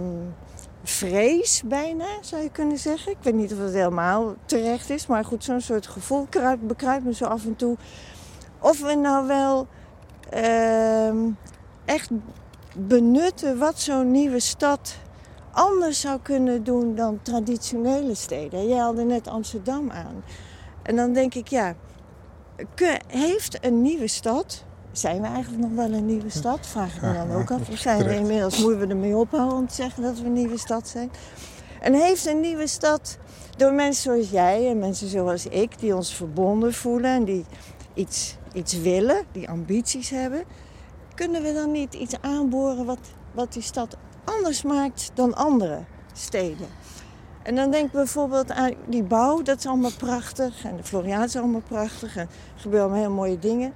vrees 0.84 1.62
bijna, 1.65 2.06
zou 2.22 2.41
je 2.41 2.50
kunnen 2.50 2.77
zeggen. 2.77 3.12
Ik 3.12 3.18
weet 3.22 3.34
niet 3.34 3.53
of 3.53 3.60
het 3.60 3.74
helemaal 3.74 4.34
terecht 4.46 4.89
is, 4.89 5.08
maar 5.08 5.25
goed, 5.25 5.44
zo'n 5.44 5.62
soort 5.62 5.88
gevoel 5.88 6.27
kruipt, 6.30 6.68
bekruipt 6.68 7.06
me 7.06 7.13
zo 7.13 7.25
af 7.25 7.46
en 7.46 7.56
toe. 7.56 7.77
Of 8.60 8.82
we 8.82 8.96
nou 8.96 9.27
wel 9.27 9.68
ehm, 10.30 11.18
echt 11.86 12.10
benutten 12.75 13.58
wat 13.58 13.80
zo'n 13.80 14.12
nieuwe 14.12 14.39
stad 14.39 14.96
anders 15.51 16.00
zou 16.00 16.20
kunnen 16.22 16.63
doen 16.63 16.96
dan 16.96 17.20
traditionele 17.22 18.15
steden. 18.15 18.67
Jij 18.67 18.77
haalde 18.77 19.03
net 19.03 19.27
Amsterdam 19.27 19.91
aan. 19.91 20.24
En 20.84 20.96
dan 20.96 21.13
denk 21.13 21.34
ik, 21.34 21.48
ja, 21.48 21.75
heeft 23.08 23.65
een 23.65 23.81
nieuwe 23.81 24.08
stad. 24.08 24.63
Zijn 24.91 25.22
we 25.22 25.27
eigenlijk 25.27 25.63
nog 25.63 25.72
wel 25.75 25.91
een 25.91 26.05
nieuwe 26.05 26.29
stad? 26.29 26.67
Vraag 26.67 26.96
ik 26.96 27.01
me 27.01 27.13
dan 27.13 27.31
ook 27.31 27.51
af. 27.51 27.70
Of 27.70 27.77
zijn 27.77 28.03
we 28.03 28.15
inmiddels, 28.15 28.62
moeten 28.62 28.79
we 28.79 28.88
ermee 28.88 29.15
ophouden 29.15 29.58
om 29.58 29.67
te 29.67 29.74
zeggen 29.75 30.03
dat 30.03 30.20
we 30.20 30.25
een 30.25 30.34
nieuwe 30.34 30.58
stad 30.58 30.88
zijn? 30.88 31.12
En 31.81 31.93
heeft 31.93 32.25
een 32.25 32.39
nieuwe 32.39 32.67
stad 32.67 33.17
door 33.58 33.74
mensen 33.74 34.03
zoals 34.03 34.29
jij 34.29 34.70
en 34.70 34.79
mensen 34.79 35.08
zoals 35.08 35.46
ik, 35.46 35.79
die 35.79 35.96
ons 35.96 36.15
verbonden 36.15 36.74
voelen 36.74 37.12
en 37.12 37.24
die 37.24 37.46
iets, 37.93 38.38
iets 38.53 38.81
willen, 38.81 39.24
die 39.31 39.50
ambities 39.50 40.10
hebben, 40.10 40.43
kunnen 41.15 41.41
we 41.41 41.53
dan 41.53 41.72
niet 41.72 41.93
iets 41.93 42.22
aanboren 42.22 42.86
wat, 42.86 43.00
wat 43.31 43.53
die 43.53 43.62
stad 43.62 43.98
anders 44.38 44.61
maakt 44.63 45.11
dan 45.13 45.35
andere 45.35 45.83
steden? 46.13 46.67
En 47.43 47.55
dan 47.55 47.71
denk 47.71 47.85
ik 47.85 47.91
bijvoorbeeld 47.91 48.51
aan 48.51 48.73
die 48.88 49.03
bouw, 49.03 49.41
dat 49.41 49.57
is 49.57 49.65
allemaal 49.65 49.91
prachtig. 49.97 50.63
En 50.63 50.75
de 50.75 50.83
Floriade 50.83 51.25
is 51.25 51.35
allemaal 51.35 51.61
prachtig. 51.67 52.15
En 52.15 52.21
er 52.55 52.61
gebeuren 52.61 52.88
allemaal 52.88 53.03
heel 53.03 53.15
mooie 53.15 53.39
dingen. 53.39 53.73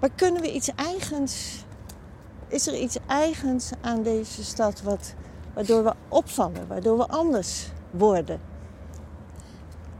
Maar 0.00 0.10
kunnen 0.14 0.42
we 0.42 0.52
iets 0.52 0.70
eigens... 0.74 1.64
Is 2.48 2.66
er 2.66 2.74
iets 2.74 2.96
eigens 3.06 3.70
aan 3.80 4.02
deze 4.02 4.44
stad 4.44 4.82
wat, 4.82 5.14
waardoor 5.54 5.84
we 5.84 5.92
opvallen? 6.08 6.66
Waardoor 6.66 6.98
we 6.98 7.06
anders 7.06 7.68
worden? 7.90 8.40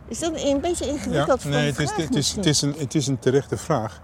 Is 0.08 0.18
dat 0.18 0.32
een 0.34 0.60
beetje 0.60 0.86
ingewikkeld 0.86 1.42
voor 1.42 1.50
nee, 1.50 1.66
het 1.66 1.78
is, 1.78 1.90
het, 1.90 2.14
is, 2.14 2.32
het, 2.32 2.46
is 2.46 2.62
een, 2.62 2.74
het 2.78 2.94
is 2.94 3.06
een 3.06 3.18
terechte 3.18 3.56
vraag. 3.56 4.00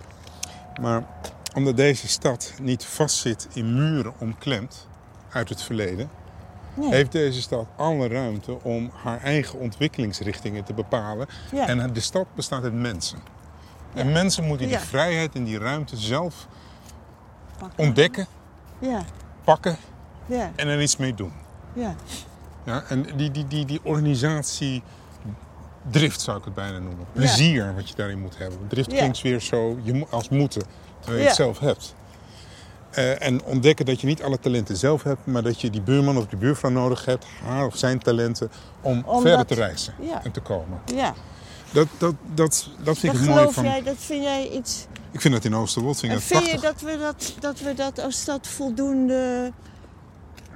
Maar 0.81 1.07
omdat 1.55 1.77
deze 1.77 2.09
stad 2.09 2.53
niet 2.61 2.85
vastzit 2.85 3.49
in 3.53 3.75
muren 3.75 4.13
omklemd 4.19 4.87
uit 5.33 5.49
het 5.49 5.63
verleden, 5.63 6.11
Nee. 6.75 6.91
heeft 6.91 7.13
deze 7.13 7.41
stad 7.43 7.67
alle 7.77 8.09
ruimte 8.09 8.63
om 8.63 8.91
haar 9.03 9.21
eigen 9.21 9.59
ontwikkelingsrichtingen 9.59 10.65
te 10.65 10.73
bepalen. 10.75 11.27
Ja. 11.53 11.67
En 11.67 11.93
de 11.93 12.01
stad 12.01 12.27
bestaat 12.35 12.63
uit 12.63 12.73
mensen. 12.75 13.19
En 13.95 14.13
mensen 14.13 14.45
moeten 14.45 14.69
die 14.69 14.79
vrijheid 14.79 15.35
en 15.35 15.45
die 15.45 15.59
ruimte 15.59 15.97
zelf 15.97 16.47
Pakken. 17.59 17.79
ontdekken, 17.85 18.27
Ja, 18.79 19.03
pakken 19.45 19.77
ja, 20.27 20.51
en 20.57 20.69
er 20.69 20.83
iets 20.83 20.97
mee 20.97 21.15
doen. 21.15 21.33
ja. 21.73 21.95
Ja, 22.65 22.83
en 22.89 23.03
die, 23.17 23.31
die, 23.31 23.47
die, 23.47 23.65
die 23.65 23.81
organisatie 23.83 24.83
drift 25.91 26.21
zou 26.21 26.39
ik 26.39 26.45
het 26.45 26.55
bijna 26.55 26.79
noemen. 26.79 27.07
Plezier 27.13 27.75
wat 27.75 27.89
je 27.89 27.95
daarin 27.95 28.21
moet 28.21 28.39
hebben. 28.39 28.59
Drift 28.69 28.91
Ja. 28.93 28.97
klinkt 28.99 29.23
weer 29.23 29.41
zo 29.41 29.79
je 29.83 30.07
als 30.11 30.29
moeten, 30.29 30.63
terwijl 31.01 31.17
je 31.17 31.23
Ja. 31.23 31.27
het 31.29 31.37
zelf 31.37 31.59
hebt. 31.59 31.95
Eh, 32.93 33.23
en 33.23 33.45
ontdekken 33.45 33.87
dat 33.87 34.01
je 34.01 34.07
niet 34.07 34.23
alle 34.23 34.39
talenten 34.39 34.77
zelf 34.77 35.03
hebt, 35.03 35.27
maar 35.27 35.43
dat 35.43 35.61
je 35.61 35.71
die 35.71 35.81
buurman 35.81 36.17
of 36.17 36.27
die 36.27 36.39
buurvrouw 36.39 36.71
nodig 36.71 37.05
hebt, 37.05 37.27
haar 37.45 37.67
of 37.67 37.77
zijn 37.77 37.99
talenten, 37.99 38.51
om 38.81 39.05
verder 39.21 39.47
te 39.47 39.55
reizen 39.55 39.95
ja. 40.01 40.25
en 40.25 40.31
te 40.31 40.41
komen. 40.41 40.81
ja. 40.95 41.15
Dat, 41.73 41.89
dat, 41.99 42.15
dat, 42.35 42.69
dat 42.83 42.99
vind 42.99 43.13
Dat 43.13 43.23
ik 43.23 43.29
het 43.29 43.37
geloof 43.37 43.55
van. 43.55 43.65
jij, 43.65 43.83
dat 43.83 43.97
vind 43.99 44.23
jij 44.23 44.49
iets... 44.49 44.87
Ik 45.11 45.21
vind 45.21 45.35
dat 45.35 45.45
in 45.45 45.55
Oosterwold 45.55 46.03
En 46.03 46.11
het 46.11 46.23
vind 46.23 46.51
je 46.51 46.61
dat 46.61 46.81
we 46.81 46.99
dat, 46.99 47.35
dat 47.41 47.61
we 47.61 47.75
dat 47.75 47.99
als 47.99 48.21
stad 48.21 48.47
voldoende 48.47 49.53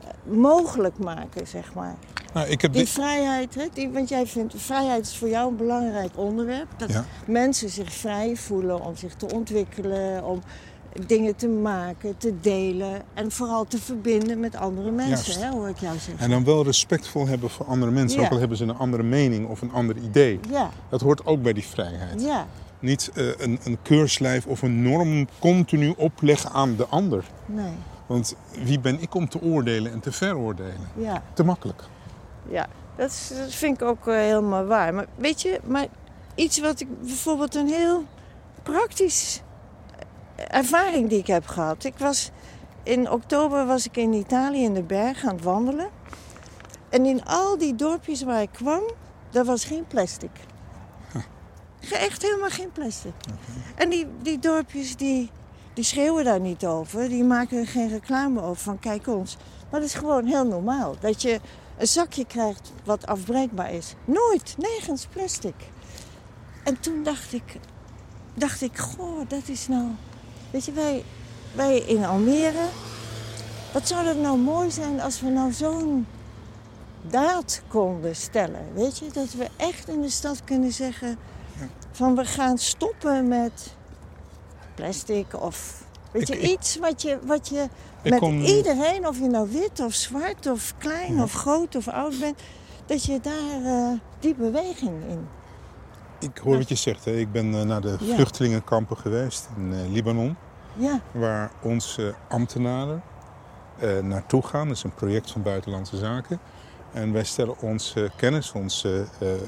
eh, 0.00 0.08
mogelijk 0.34 0.98
maken, 0.98 1.46
zeg 1.46 1.74
maar? 1.74 1.94
Nou, 2.32 2.48
ik 2.48 2.60
heb 2.60 2.72
Die 2.72 2.88
vrijheid, 2.88 3.54
hè, 3.54 3.64
die, 3.72 3.88
want 3.90 4.08
jij 4.08 4.26
vindt 4.26 4.54
vrijheid 4.56 5.06
is 5.06 5.16
voor 5.16 5.28
jou 5.28 5.50
een 5.50 5.56
belangrijk 5.56 6.10
onderwerp. 6.14 6.68
Dat 6.76 6.92
Ja. 6.92 7.04
mensen 7.26 7.68
zich 7.68 7.92
vrij 7.92 8.36
voelen 8.36 8.80
om 8.80 8.96
zich 8.96 9.14
te 9.14 9.34
ontwikkelen, 9.34 10.24
om 10.24 10.42
dingen 11.06 11.36
te 11.36 11.48
maken, 11.48 12.16
te 12.18 12.34
delen 12.40 13.02
en 13.14 13.30
vooral 13.32 13.64
te 13.64 13.78
verbinden 13.78 14.40
met 14.40 14.56
andere 14.56 14.90
mensen, 14.90 15.42
hè, 15.42 15.50
hoor 15.50 15.68
ik 15.68 15.78
jou 15.78 15.98
zeggen. 15.98 16.18
en 16.18 16.30
dan 16.30 16.44
wel 16.44 16.64
respectvol 16.64 17.26
hebben 17.26 17.50
voor 17.50 17.66
andere 17.66 17.92
mensen, 17.92 18.20
Ja. 18.20 18.26
ook 18.26 18.32
al 18.32 18.38
hebben 18.38 18.56
ze 18.56 18.64
een 18.64 18.76
andere 18.76 19.02
mening 19.02 19.48
of 19.48 19.60
een 19.62 19.72
ander 19.72 19.96
idee. 19.96 20.40
Ja, 20.50 20.70
Dat 20.88 21.00
hoort 21.00 21.26
ook 21.26 21.42
bij 21.42 21.52
die 21.52 21.64
vrijheid. 21.66 22.20
ja, 22.22 22.46
Niet 22.78 23.10
eh, 23.14 23.26
een, 23.38 23.58
een 23.64 23.78
keurslijf 23.82 24.46
of 24.46 24.62
een 24.62 24.82
norm 24.82 25.28
continu 25.38 25.94
opleggen 25.96 26.50
aan 26.50 26.76
de 26.76 26.86
ander. 26.86 27.24
nee, 27.46 27.72
Want 28.06 28.34
wie 28.64 28.80
ben 28.80 29.00
ik 29.00 29.14
om 29.14 29.28
te 29.28 29.40
oordelen 29.42 29.92
en 29.92 30.00
te 30.00 30.12
veroordelen? 30.12 30.88
ja. 30.96 31.22
Te 31.34 31.44
makkelijk. 31.44 31.82
Ja, 32.50 32.66
dat, 32.96 33.10
is- 33.10 33.32
dat 33.38 33.54
vind 33.54 33.80
ik 33.80 33.88
ook 33.88 34.06
eh, 34.06 34.14
helemaal 34.14 34.64
waar. 34.64 34.94
Maar 34.94 35.06
weet 35.16 35.42
je, 35.42 35.60
maar 35.66 35.86
iets 36.34 36.60
wat 36.60 36.80
ik 36.80 37.00
bijvoorbeeld 37.00 37.54
een 37.54 37.68
heel 37.68 38.04
praktisch 38.62 39.40
ervaring 40.36 41.08
die 41.08 41.18
ik 41.18 41.26
heb 41.26 41.46
gehad. 41.46 41.84
Ik 41.84 41.98
was 41.98 42.30
in 42.82 43.10
oktober 43.10 43.66
was 43.66 43.86
ik 43.86 43.96
in 43.96 44.12
Italië 44.12 44.64
in 44.64 44.74
de 44.74 44.82
bergen 44.82 45.28
aan 45.28 45.34
het 45.34 45.44
wandelen. 45.44 45.88
En 46.88 47.06
in 47.06 47.24
al 47.24 47.58
die 47.58 47.74
dorpjes 47.74 48.22
waar 48.22 48.42
ik 48.42 48.52
kwam, 48.52 48.82
daar 49.30 49.44
was 49.44 49.64
geen 49.64 49.86
plastic. 49.86 50.30
Echt 51.90 52.22
helemaal 52.22 52.50
geen 52.50 52.72
plastic. 52.72 53.12
En 53.74 53.88
die, 53.90 54.06
die 54.22 54.38
dorpjes 54.38 54.96
die, 54.96 55.30
die 55.74 55.84
schreeuwen 55.84 56.24
daar 56.24 56.40
niet 56.40 56.66
over. 56.66 57.08
Die 57.08 57.24
maken 57.24 57.58
er 57.58 57.66
geen 57.66 57.88
reclame 57.88 58.42
over 58.42 58.62
van 58.62 58.78
kijk 58.78 59.06
ons. 59.06 59.36
Maar 59.70 59.80
dat 59.80 59.88
is 59.88 59.94
gewoon 59.94 60.24
heel 60.24 60.46
normaal. 60.46 60.94
Dat 61.00 61.22
je 61.22 61.40
een 61.78 61.86
zakje 61.86 62.24
krijgt 62.24 62.72
wat 62.84 63.06
afbreekbaar 63.06 63.72
is. 63.72 63.94
Nooit, 64.04 64.54
nergens 64.58 65.06
plastic. 65.06 65.54
En 66.64 66.80
toen 66.80 67.02
dacht 67.02 67.32
ik, 67.32 67.58
dacht 68.34 68.62
ik, 68.62 68.78
goh, 68.78 69.28
dat 69.28 69.48
is 69.48 69.68
nou... 69.68 69.86
Weet 70.56 70.64
je, 70.64 70.72
wij, 70.72 71.04
wij 71.54 71.78
in 71.78 72.04
Almere... 72.04 72.64
Wat 73.72 73.88
zou 73.88 74.04
dat 74.04 74.16
nou 74.16 74.38
mooi 74.38 74.70
zijn 74.70 75.00
als 75.00 75.20
we 75.20 75.28
nou 75.28 75.52
zo'n 75.52 76.06
daad 77.02 77.62
konden 77.68 78.16
stellen. 78.16 78.60
Weet 78.74 78.98
je, 78.98 79.04
dat 79.12 79.32
we 79.32 79.48
echt 79.56 79.88
in 79.88 80.00
de 80.00 80.08
stad 80.08 80.44
kunnen 80.44 80.72
zeggen... 80.72 81.18
van 81.92 82.14
we 82.16 82.24
gaan 82.24 82.58
stoppen 82.58 83.28
met 83.28 83.74
plastic 84.74 85.40
of... 85.42 85.84
Weet 86.12 86.28
je, 86.28 86.38
ik- 86.40 86.50
iets 86.50 86.76
wat 86.78 87.02
je, 87.02 87.18
wat 87.26 87.48
je 87.48 87.66
met 88.02 88.18
kom- 88.18 88.40
iedereen, 88.40 89.06
of 89.06 89.18
je 89.18 89.26
nou 89.28 89.48
wit 89.50 89.80
of 89.80 89.92
zwart 89.94 90.46
of 90.46 90.74
klein 90.78 91.22
of 91.22 91.32
groot 91.32 91.76
of 91.76 91.88
oud 91.88 92.18
bent, 92.20 92.40
dat 92.86 93.04
je 93.04 93.20
daar 93.20 93.64
eh, 93.64 93.88
die 94.20 94.34
beweging 94.34 95.02
in. 95.08 95.28
Ik 96.18 96.38
hoor 96.38 96.56
wat 96.56 96.68
je 96.68 96.74
zegt. 96.74 97.04
Hè. 97.04 97.16
Ik 97.16 97.32
ben 97.32 97.54
eh, 97.54 97.62
naar 97.62 97.80
de 97.80 97.96
Ja. 98.00 98.14
vluchtelingenkampen 98.14 98.96
geweest 98.96 99.48
in 99.56 99.72
eh, 99.72 99.92
Libanon. 99.92 100.36
Ja, 100.76 101.00
Waar 101.12 101.50
onze 101.62 102.14
ambtenaren 102.28 103.02
eh, 103.78 103.98
naartoe 103.98 104.42
gaan. 104.42 104.68
Dat 104.68 104.76
is 104.76 104.82
een 104.82 104.94
project 104.94 105.30
van 105.30 105.42
Buitenlandse 105.42 105.96
Zaken. 105.96 106.38
En 106.92 107.12
wij 107.12 107.24
stellen 107.24 107.60
onze 107.60 108.10
kennis, 108.16 108.52
onze 108.52 109.06
eh, 109.18 109.34
eh, 109.34 109.40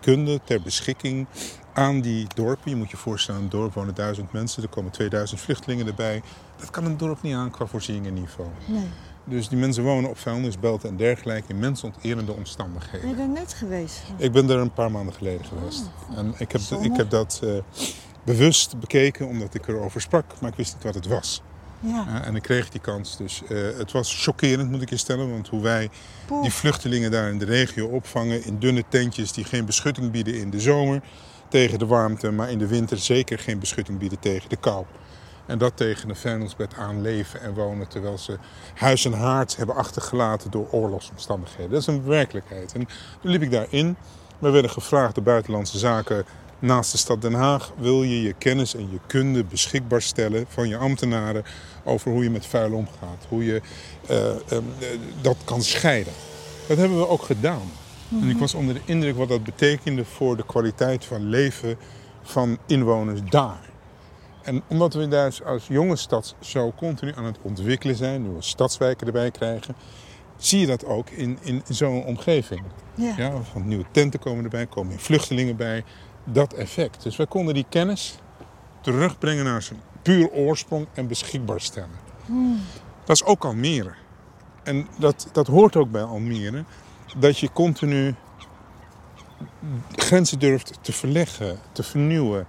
kunde 0.00 0.40
ter 0.44 0.62
beschikking 0.62 1.26
aan 1.72 2.00
die 2.00 2.26
dorpen. 2.34 2.70
Je 2.70 2.76
moet 2.76 2.90
je 2.90 2.96
voorstellen, 2.96 3.40
een 3.40 3.48
dorp 3.48 3.74
wonen 3.74 3.94
duizend 3.94 4.32
mensen. 4.32 4.62
Er 4.62 4.68
komen 4.68 4.90
2000 4.90 5.40
vluchtelingen 5.40 5.86
erbij. 5.86 6.22
Dat 6.56 6.70
kan 6.70 6.84
een 6.84 6.96
dorp 6.96 7.22
niet 7.22 7.34
aan 7.34 7.50
qua 7.50 7.66
voorzieningenniveau. 7.66 8.48
nee. 8.66 8.88
Dus 9.28 9.48
die 9.48 9.58
mensen 9.58 9.82
wonen 9.82 10.10
op 10.10 10.18
vuilnisbelten 10.18 10.88
en 10.88 10.96
dergelijke 10.96 11.52
in 11.52 11.58
mensonterende 11.58 12.32
omstandigheden. 12.32 13.00
Ben 13.00 13.10
je 13.10 13.16
daar 13.16 13.28
net 13.28 13.54
geweest? 13.54 14.02
Ik 14.16 14.32
ben 14.32 14.50
er 14.50 14.58
een 14.58 14.72
paar 14.72 14.90
maanden 14.90 15.14
geleden 15.14 15.44
geweest. 15.44 15.90
en 16.16 16.34
ik 16.38 16.52
heb, 16.52 16.60
zonnig. 16.60 16.86
ik 16.90 16.96
heb 16.96 17.10
dat 17.10 17.42
bewust 18.26 18.80
bekeken 18.80 19.26
omdat 19.26 19.54
ik 19.54 19.68
erover 19.68 20.00
sprak, 20.00 20.24
maar 20.40 20.50
ik 20.50 20.56
wist 20.56 20.74
niet 20.74 20.82
wat 20.82 20.94
het 20.94 21.06
was. 21.06 21.42
Ja. 21.80 22.06
Eh, 22.08 22.26
en 22.26 22.36
ik 22.36 22.42
kreeg 22.42 22.68
die 22.68 22.80
kans. 22.80 23.16
Dus 23.16 23.42
eh, 23.48 23.58
het 23.78 23.92
was 23.92 24.24
chockerend, 24.24 24.70
moet 24.70 24.82
ik 24.82 24.90
je 24.90 24.96
stellen. 24.96 25.30
Want 25.30 25.48
hoe 25.48 25.62
wij 25.62 25.90
die 26.42 26.52
vluchtelingen 26.52 27.10
daar 27.10 27.28
in 27.28 27.38
de 27.38 27.44
regio 27.44 27.86
opvangen 27.86 28.44
in 28.44 28.58
dunne 28.58 28.84
tentjes 28.88 29.32
die 29.32 29.44
geen 29.44 29.64
beschutting 29.64 30.10
bieden 30.10 30.34
in 30.34 30.50
de 30.50 30.60
zomer 30.60 31.02
tegen 31.48 31.78
de 31.78 31.86
warmte, 31.86 32.30
maar 32.30 32.50
in 32.50 32.58
de 32.58 32.66
winter 32.66 32.98
zeker 32.98 33.38
geen 33.38 33.58
beschutting 33.58 33.98
bieden 33.98 34.18
tegen 34.18 34.48
de 34.48 34.56
kou. 34.56 34.84
En 35.46 35.58
dat 35.58 35.76
tegen 35.76 36.08
een 36.08 36.16
vuilnisbed 36.16 36.74
aan 36.74 37.00
leven 37.00 37.40
en 37.40 37.54
wonen 37.54 37.88
terwijl 37.88 38.18
ze 38.18 38.38
huis 38.74 39.04
en 39.04 39.12
haard 39.12 39.56
hebben 39.56 39.76
achtergelaten 39.76 40.50
door 40.50 40.68
oorlogsomstandigheden. 40.70 41.70
Dat 41.70 41.80
is 41.80 41.86
een 41.86 42.04
werkelijkheid. 42.04 42.72
En 42.72 42.88
toen 43.20 43.30
liep 43.30 43.42
ik 43.42 43.50
daarin. 43.50 43.96
We 44.38 44.50
werden 44.50 44.70
gevraagd 44.70 45.14
door 45.14 45.24
Buitenlandse 45.24 45.78
Zaken 45.78 46.24
naast 46.58 46.92
de 46.92 46.98
stad 46.98 47.22
Den 47.22 47.34
Haag. 47.34 47.72
Wil 47.78 48.02
je 48.02 48.22
je 48.22 48.32
kennis 48.32 48.74
en 48.74 48.90
je 48.90 48.98
kunde 49.06 49.44
beschikbaar 49.44 50.02
stellen 50.02 50.44
van 50.48 50.68
je 50.68 50.76
ambtenaren 50.76 51.44
over 51.84 52.10
hoe 52.10 52.22
je 52.22 52.30
met 52.30 52.46
vuil 52.46 52.72
omgaat. 52.72 53.26
Hoe 53.28 53.44
je 53.44 53.60
eh, 54.06 54.30
eh, 54.30 54.38
dat 55.20 55.36
kan 55.44 55.62
scheiden. 55.62 56.12
Dat 56.68 56.76
hebben 56.76 56.98
we 56.98 57.08
ook 57.08 57.22
gedaan. 57.22 57.70
En 58.10 58.28
ik 58.28 58.38
was 58.38 58.54
onder 58.54 58.74
de 58.74 58.80
indruk 58.84 59.16
wat 59.16 59.28
dat 59.28 59.44
betekende 59.44 60.04
voor 60.04 60.36
de 60.36 60.46
kwaliteit 60.46 61.04
van 61.04 61.28
leven 61.28 61.76
van 62.22 62.58
inwoners 62.66 63.20
daar. 63.28 63.70
En 64.42 64.62
omdat 64.68 64.94
we 64.94 65.08
daar 65.08 65.38
als 65.44 65.66
jonge 65.66 65.96
stad 65.96 66.34
zo 66.40 66.72
continu 66.76 67.12
aan 67.16 67.24
het 67.24 67.38
ontwikkelen 67.42 67.96
zijn, 67.96 68.22
nu 68.22 68.28
we 68.28 68.42
stadswijken 68.42 69.06
erbij 69.06 69.30
krijgen, 69.30 69.76
zie 70.36 70.60
je 70.60 70.66
dat 70.66 70.84
ook 70.84 71.10
in, 71.10 71.38
in 71.42 71.62
zo'n 71.68 72.04
omgeving. 72.04 72.62
Ja. 72.94 73.14
Ja, 73.16 73.42
van 73.52 73.68
nieuwe 73.68 73.84
tenten 73.90 74.20
komen 74.20 74.44
erbij, 74.44 74.66
komen 74.66 74.98
vluchtelingen 74.98 75.56
bij. 75.56 75.84
Dat 76.26 76.52
effect. 76.52 77.02
Dus 77.02 77.16
wij 77.16 77.26
konden 77.26 77.54
die 77.54 77.66
kennis 77.68 78.18
terugbrengen 78.80 79.44
naar 79.44 79.62
zijn 79.62 79.80
puur 80.02 80.30
oorsprong 80.30 80.86
en 80.94 81.06
beschikbaar 81.06 81.60
stellen. 81.60 81.98
Dat 83.04 83.16
is 83.16 83.24
ook 83.24 83.44
Almere. 83.44 83.92
En 84.62 84.86
dat, 84.98 85.28
dat 85.32 85.46
hoort 85.46 85.76
ook 85.76 85.90
bij 85.90 86.02
Almere. 86.02 86.64
Dat 87.16 87.38
je 87.38 87.52
continu 87.52 88.14
grenzen 89.92 90.38
durft 90.38 90.78
te 90.80 90.92
verleggen, 90.92 91.58
te 91.72 91.82
vernieuwen. 91.82 92.46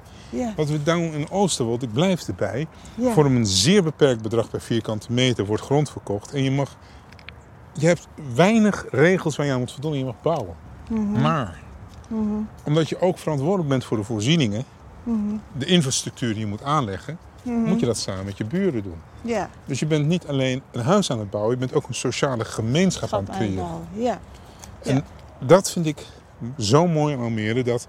Wat 0.55 0.69
we 0.69 0.84
doen 0.84 1.13
in 1.13 1.29
Oosterwold, 1.29 1.84
ik 1.84 1.93
blijf 1.93 2.27
erbij. 2.27 2.67
Voor 3.00 3.25
een 3.25 3.46
zeer 3.46 3.84
beperkt 3.84 4.22
bedrag 4.22 4.50
per 4.50 4.62
vierkante 4.62 5.12
meter 5.12 5.46
wordt 5.46 5.63
grond 5.63 5.89
verkocht. 5.89 6.34
En 6.34 6.43
je 6.43 6.51
mag. 6.51 6.77
Je 7.74 7.88
hebt 7.88 8.07
weinig 8.36 8.86
regels 8.89 9.36
waar 9.36 9.46
je 9.46 9.51
aan 9.51 9.60
moet 9.60 9.72
voldoen 9.72 9.91
en 9.91 9.98
je 9.98 10.05
mag 10.05 10.22
bouwen. 10.22 10.55
Mhm. 10.89 11.22
Maar 11.22 11.60
omdat 12.64 12.90
je 12.90 13.02
ook 13.02 13.18
verantwoordelijk 13.18 13.70
bent 13.70 13.86
voor 13.86 13.98
de 13.98 14.04
voorzieningen, 14.04 14.64
Mhm. 15.04 15.36
de 15.58 15.66
infrastructuur 15.66 16.30
die 16.30 16.40
je 16.40 16.46
moet 16.46 16.64
aanleggen, 16.64 17.18
moet 17.44 17.80
je 17.80 17.86
dat 17.86 17.98
samen 17.98 18.26
met 18.26 18.38
je 18.38 18.46
buren 18.46 18.84
doen. 18.84 18.98
Ja. 19.22 19.50
Dus 19.66 19.80
je 19.80 19.86
bent 19.86 20.06
niet 20.08 20.28
alleen 20.28 20.62
een 20.72 20.82
huis 20.82 21.12
aan 21.12 21.20
het 21.20 21.30
bouwen, 21.30 21.54
je 21.54 21.60
bent 21.60 21.74
ook 21.74 21.88
een 21.88 21.94
sociale 21.94 22.46
gemeenschap 22.46 23.14
aan 23.14 23.26
het 23.26 23.36
creëren. 23.36 23.66
Ja. 23.94 24.20
En 24.84 25.04
dat 25.40 25.72
vind 25.72 25.86
ik 25.86 26.06
zo 26.58 26.88
mooi 26.88 27.16
aan 27.16 27.22
Almere, 27.22 27.64
dat, 27.64 27.88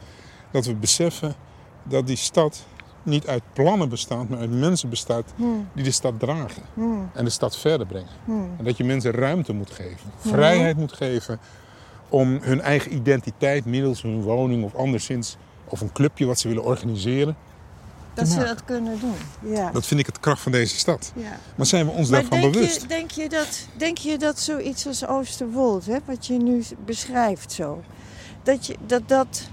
dat 0.51 0.67
we 0.67 0.75
beseffen 0.75 1.35
dat 1.83 2.07
die 2.07 2.17
stad 2.17 2.65
niet 3.03 3.27
uit 3.27 3.43
plannen 3.53 3.89
bestaat, 3.89 4.29
maar 4.29 4.39
uit 4.39 4.51
mensen 4.51 4.89
bestaat 4.89 5.25
Hmm. 5.37 5.69
die 5.73 5.85
de 5.85 5.91
stad 5.91 6.19
dragen 6.21 6.63
Hmm. 6.75 7.11
en 7.15 7.25
de 7.25 7.31
stad 7.31 7.57
verder 7.57 7.87
brengen. 7.87 8.09
Hmm. 8.25 8.49
En 8.59 8.65
dat 8.65 8.77
je 8.77 8.85
mensen 8.85 9.11
ruimte 9.13 9.53
moet 9.53 9.71
geven, 9.71 10.11
vrijheid 10.19 10.77
moet 10.77 10.93
geven 10.93 11.39
om 12.09 12.39
hun 12.41 12.61
eigen 12.61 12.95
identiteit 12.95 13.65
middels 13.65 14.03
hun 14.03 14.23
woning 14.23 14.65
of 14.65 14.75
anderszins, 14.75 15.37
of 15.65 15.81
een 15.81 15.93
clubje 15.93 16.27
wat 16.27 16.39
ze 16.39 16.49
willen 16.49 16.65
organiseren. 16.65 17.37
Dat 18.15 18.29
ze 18.29 18.39
dat 18.39 18.65
kunnen 18.65 19.01
doen. 19.01 19.53
Ja. 19.53 19.71
Dat 19.71 19.87
vind 19.87 20.01
ik 20.01 20.07
het 20.07 20.21
kracht 20.21 20.43
van 20.43 20.53
deze 20.53 20.77
stad. 20.77 21.13
ja. 21.15 21.39
Maar 21.55 21.67
zijn 21.67 21.87
we 21.87 21.93
ons 21.93 22.09
Maar 22.09 22.21
daarvan 22.21 22.41
denk 22.41 22.53
bewust? 22.53 22.81
je, 22.81 22.87
denk, 22.87 23.11
je 23.11 23.29
dat, 23.29 23.67
denk 23.77 23.99
je 23.99 24.19
dat 24.19 24.41
zoiets 24.41 24.87
als 24.87 25.07
Oosterwold, 25.07 25.87
hè, 25.87 25.97
wat 26.05 26.27
je 26.27 26.35
nu 26.35 26.65
beschrijft 26.85 27.53
zo, 27.53 27.83
dat 28.43 28.67
je, 28.67 28.77
dat, 28.87 29.09
dat, 29.09 29.49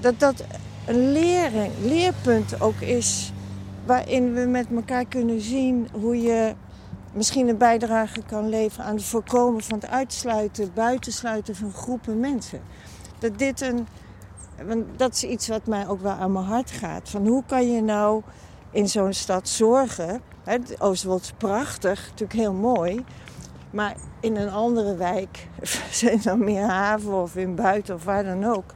dat, 0.00 0.20
dat 0.20 0.44
een 0.86 1.12
lering, 1.12 1.72
leerpunt 1.82 2.60
ook 2.60 2.80
is 2.80 3.32
waarin 3.86 4.34
we 4.34 4.40
met 4.40 4.66
elkaar 4.74 5.04
kunnen 5.04 5.40
zien 5.40 5.88
hoe 5.92 6.22
je 6.22 6.54
misschien 7.12 7.48
een 7.48 7.58
bijdrage 7.58 8.22
kan 8.22 8.48
leveren 8.48 8.86
aan 8.86 8.94
het 8.94 9.04
voorkomen 9.04 9.62
van 9.62 9.78
het 9.78 9.88
uitsluiten, 9.88 10.70
buitensluiten 10.74 11.56
van 11.56 11.72
groepen 11.72 12.20
mensen. 12.20 12.60
Dat 13.18 13.38
dit 13.38 13.60
een, 13.60 13.86
want 14.66 14.84
dat 14.96 15.12
is 15.12 15.24
iets 15.24 15.48
wat 15.48 15.66
mij 15.66 15.88
ook 15.88 16.00
wel 16.00 16.12
aan 16.12 16.32
mijn 16.32 16.44
hart 16.44 16.70
gaat. 16.70 17.08
Van 17.08 17.26
hoe 17.26 17.42
kan 17.46 17.70
je 17.72 17.82
nou 17.82 18.22
in 18.70 18.88
zo'n 18.88 19.12
stad 19.12 19.48
zorgen 19.48 20.22
Hè, 20.44 20.58
Oosterwold 20.78 21.22
is 21.22 21.32
prachtig, 21.32 22.00
natuurlijk 22.02 22.38
heel 22.38 22.52
mooi. 22.52 23.04
Maar 23.70 23.96
in 24.20 24.36
een 24.36 24.50
andere 24.50 24.96
wijk, 24.96 25.48
zijn 25.90 26.20
dan 26.22 26.44
meer 26.44 26.66
haven 26.66 27.12
of 27.12 27.36
in 27.36 27.54
buiten 27.54 27.94
of 27.94 28.04
waar 28.04 28.24
dan 28.24 28.44
ook. 28.44 28.74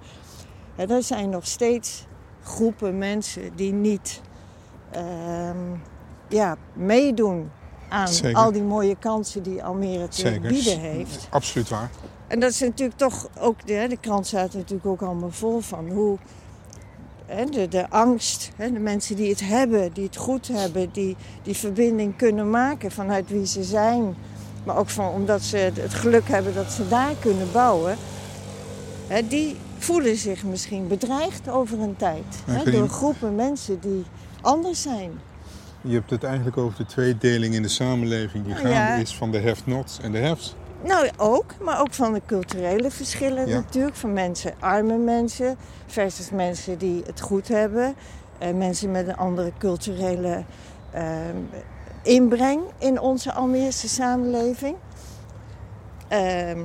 Hè, 0.75 0.87
daar 0.87 1.03
zijn 1.03 1.31
nog 1.31 1.47
steeds 1.47 2.07
groepen 2.43 2.99
mensen 2.99 3.57
die 3.57 3.73
niet 3.73 4.21
ehm, 4.91 5.77
ja, 6.29 6.57
meedoen 6.73 7.51
aan 7.89 8.09
Zeker. 8.09 8.37
al 8.37 8.53
die 8.53 8.63
mooie 8.63 8.97
kansen 8.99 9.43
die 9.43 9.65
Almere 9.65 10.09
te 10.09 10.21
Zeker. 10.21 10.49
bieden 10.49 10.81
heeft. 10.81 11.27
Absoluut 11.31 11.69
waar. 11.69 11.91
En 12.27 12.41
dat 12.41 12.51
is 12.51 12.61
natuurlijk 12.61 12.99
toch 12.99 13.29
ook, 13.39 13.67
de, 13.67 13.87
de 13.89 13.97
krant 13.97 14.27
staat 14.27 14.55
natuurlijk 14.55 14.87
ook 14.87 15.03
allemaal 15.03 15.31
vol 15.31 15.61
van 15.61 15.89
hoe 15.89 16.19
de, 17.51 17.69
de 17.69 17.91
angst, 17.91 18.51
de 18.57 18.71
mensen 18.71 19.17
die 19.17 19.31
het 19.31 19.41
hebben, 19.41 19.93
die 19.93 20.05
het 20.05 20.17
goed 20.17 20.49
hebben, 20.49 20.89
die 20.93 21.17
die 21.43 21.57
verbinding 21.57 22.17
kunnen 22.17 22.51
maken 22.51 22.91
vanuit 22.91 23.29
wie 23.29 23.47
ze 23.47 23.63
zijn. 23.63 24.17
Maar 24.65 24.77
ook 24.77 24.89
van, 24.89 25.09
omdat 25.09 25.43
ze 25.43 25.57
het 25.57 25.95
geluk 25.95 26.29
hebben 26.29 26.55
dat 26.55 26.73
ze 26.73 26.89
daar 26.89 27.15
kunnen 27.21 27.53
bouwen. 27.53 27.97
Die 29.29 29.57
voelen 29.79 30.17
zich 30.17 30.45
misschien 30.45 30.89
bedreigd 30.89 31.49
over 31.49 31.81
een 31.81 31.97
tijd. 31.97 32.25
Door 32.65 32.89
groepen 32.89 33.35
mensen 33.35 33.81
die 33.81 34.05
anders 34.41 34.83
zijn. 34.83 35.21
Je 35.87 35.95
hebt 35.95 36.11
het 36.11 36.25
eigenlijk 36.25 36.57
over 36.57 36.77
de 36.77 36.87
tweedeling 36.87 37.55
in 37.55 37.63
de 37.63 37.69
samenleving 37.69 38.45
die 38.45 38.53
Nou 38.53 38.67
gaande 38.67 38.93
ja. 38.93 38.95
is 38.95 39.17
van 39.17 39.31
de 39.31 39.43
have-nots 39.43 40.01
en 40.01 40.13
de 40.13 40.23
haves. 40.27 40.57
Nou, 40.83 41.11
ook, 41.17 41.55
maar 41.61 41.81
ook 41.81 41.95
van 41.95 42.13
de 42.13 42.23
culturele 42.27 42.91
verschillen 42.91 43.49
Ja. 43.49 43.55
natuurlijk. 43.55 43.97
Van 43.97 44.13
mensen, 44.13 44.55
arme 44.59 44.97
mensen 44.97 45.57
versus 45.87 46.31
mensen 46.31 46.79
die 46.79 47.03
het 47.07 47.21
goed 47.21 47.49
hebben. 47.49 47.95
Eh, 48.39 48.53
mensen 48.55 48.91
met 48.91 49.09
een 49.09 49.17
andere 49.17 49.53
culturele 49.59 50.45
ehm, 50.93 51.37
inbreng 52.03 52.61
in 52.79 53.01
onze 53.01 53.33
Almeerse 53.33 53.89
samenleving. 53.89 54.77
Ehm, 56.09 56.61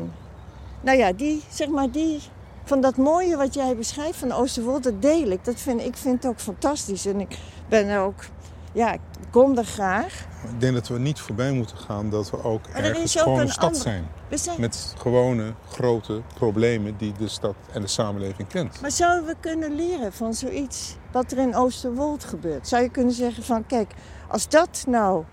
nou 0.81 0.97
ja, 0.97 1.12
die, 1.13 1.43
zeg 1.49 1.67
maar, 1.67 1.91
die, 1.91 2.19
van 2.63 2.81
dat 2.81 2.97
mooie 2.97 3.38
wat 3.38 3.53
jij 3.53 3.75
beschrijft 3.75 4.17
van 4.17 4.31
Oosterwold, 4.31 4.84
dat 4.84 5.01
deel 5.01 5.27
ik. 5.27 5.45
Dat 5.45 5.60
vind, 5.60 5.81
ik 5.81 5.97
vind 5.97 6.23
het 6.23 6.31
ook 6.31 6.39
fantastisch. 6.39 7.05
En 7.05 7.19
ik 7.19 7.38
ben 7.69 7.88
er 7.88 7.99
ook, 7.99 8.23
ja, 8.71 8.93
ik 8.93 8.99
kom 9.29 9.57
er 9.57 9.65
graag. 9.65 10.25
Ik 10.53 10.60
denk 10.62 10.73
dat 10.73 10.88
we 10.88 10.99
niet 10.99 11.19
voorbij 11.19 11.51
moeten 11.51 11.77
gaan 11.77 12.10
dat 12.10 12.29
we 12.29 12.43
ook 12.43 12.67
Maar 12.67 12.84
er 12.84 12.89
ergens 12.89 13.15
gewoon 13.15 13.36
een 13.36 13.41
een 13.41 13.49
stad 13.51 13.63
andere- 13.63 13.84
zijn. 13.84 14.60
Met 14.60 14.93
gewone, 14.97 15.53
grote 15.69 16.21
problemen 16.34 16.97
die 16.97 17.13
de 17.17 17.27
stad 17.27 17.55
en 17.73 17.81
de 17.81 17.88
samenleving 17.88 18.47
kent. 18.47 18.81
Maar 18.81 18.91
zouden 18.91 19.25
we 19.25 19.36
kunnen 19.39 19.75
leren 19.75 20.13
van 20.13 20.34
zoiets 20.34 20.95
wat 21.12 21.31
er 21.31 21.38
in 21.38 21.55
Oosterwold 21.55 22.23
gebeurt? 22.23 22.67
Zou 22.67 22.84
je 22.84 22.89
kunnen 22.89 23.13
zeggen 23.13 23.43
van, 23.43 23.65
kijk, 23.65 23.93
als 24.27 24.49
dat 24.49 24.84
nou 24.88 25.23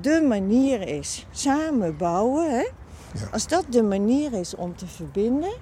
de 0.00 0.24
manier 0.28 0.80
is, 0.88 1.26
samen 1.30 1.96
bouwen, 1.96 2.50
hè? 2.50 2.68
Ja. 3.14 3.26
als 3.32 3.46
dat 3.46 3.64
de 3.68 3.82
manier 3.82 4.32
is 4.32 4.54
om 4.54 4.76
te 4.76 4.86
verbinden, 4.86 5.52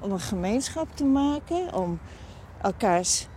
om 0.00 0.12
een 0.12 0.20
gemeenschap 0.20 0.88
te 0.94 1.04
maken, 1.04 1.74
om 1.74 1.98
elkaars 2.62 3.28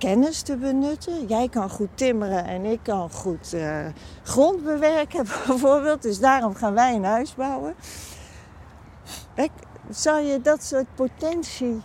kennis 0.00 0.42
te 0.42 0.56
benutten. 0.56 1.26
Jij 1.26 1.48
kan 1.48 1.70
goed 1.70 1.88
timmeren 1.94 2.44
en 2.44 2.64
ik 2.64 2.78
kan 2.82 3.10
goed 3.10 3.52
eh, 3.52 3.86
grond 4.22 4.64
bewerken 4.64 5.24
bijvoorbeeld, 5.46 6.02
dus 6.02 6.18
daarom 6.20 6.54
gaan 6.54 6.74
wij 6.74 6.94
een 6.94 7.04
huis 7.04 7.34
bouwen. 7.34 7.74
Kijk, 9.34 9.50
zou 9.90 10.20
je 10.20 10.40
dat 10.40 10.62
soort 10.64 10.94
potentie 10.94 11.80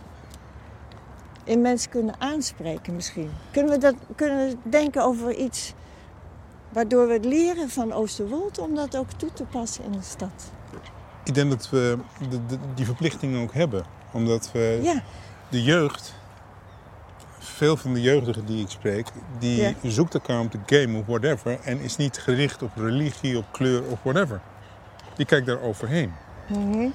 in 1.43 1.61
mensen 1.61 1.89
kunnen 1.91 2.15
aanspreken 2.19 2.95
misschien? 2.95 3.31
Kunnen 3.51 3.71
we, 3.71 3.77
dat, 3.77 3.95
kunnen 4.15 4.47
we 4.47 4.57
denken 4.63 5.03
over 5.03 5.33
iets 5.35 5.73
waardoor 6.69 7.07
we 7.07 7.13
het 7.13 7.25
leren 7.25 7.69
van 7.69 7.93
Oosterwold 7.93 8.57
om 8.59 8.75
dat 8.75 8.97
ook 8.97 9.11
toe 9.11 9.33
te 9.33 9.43
passen 9.43 9.83
in 9.83 9.91
de 9.91 10.01
stad? 10.01 10.51
Ik 11.23 11.33
denk 11.33 11.49
dat 11.49 11.69
we 11.69 11.97
de, 12.29 12.45
de- 12.45 12.57
die 12.75 12.85
verplichting 12.85 13.41
ook 13.43 13.53
hebben. 13.53 13.85
Omdat 14.11 14.51
we 14.51 14.79
Ja, 14.83 15.01
de 15.49 15.63
jeugd, 15.63 16.13
veel 17.55 17.77
van 17.77 17.93
de 17.93 18.01
jeugdigen 18.01 18.45
die 18.45 18.61
ik 18.63 18.69
spreek, 18.69 19.07
die 19.39 19.75
zoekt 19.83 20.13
elkaar 20.13 20.39
op 20.39 20.51
de 20.51 20.59
game 20.65 20.97
of 20.97 21.05
whatever. 21.05 21.57
En 21.63 21.79
is 21.79 21.95
niet 21.97 22.17
gericht 22.17 22.61
op 22.61 22.71
religie, 22.75 23.37
op 23.37 23.45
kleur 23.51 23.83
of 23.83 23.99
whatever. 24.03 24.41
Die 25.15 25.25
kijkt 25.25 25.45
daar 25.45 25.61
overheen. 25.61 26.13
Mhm. 26.47 26.87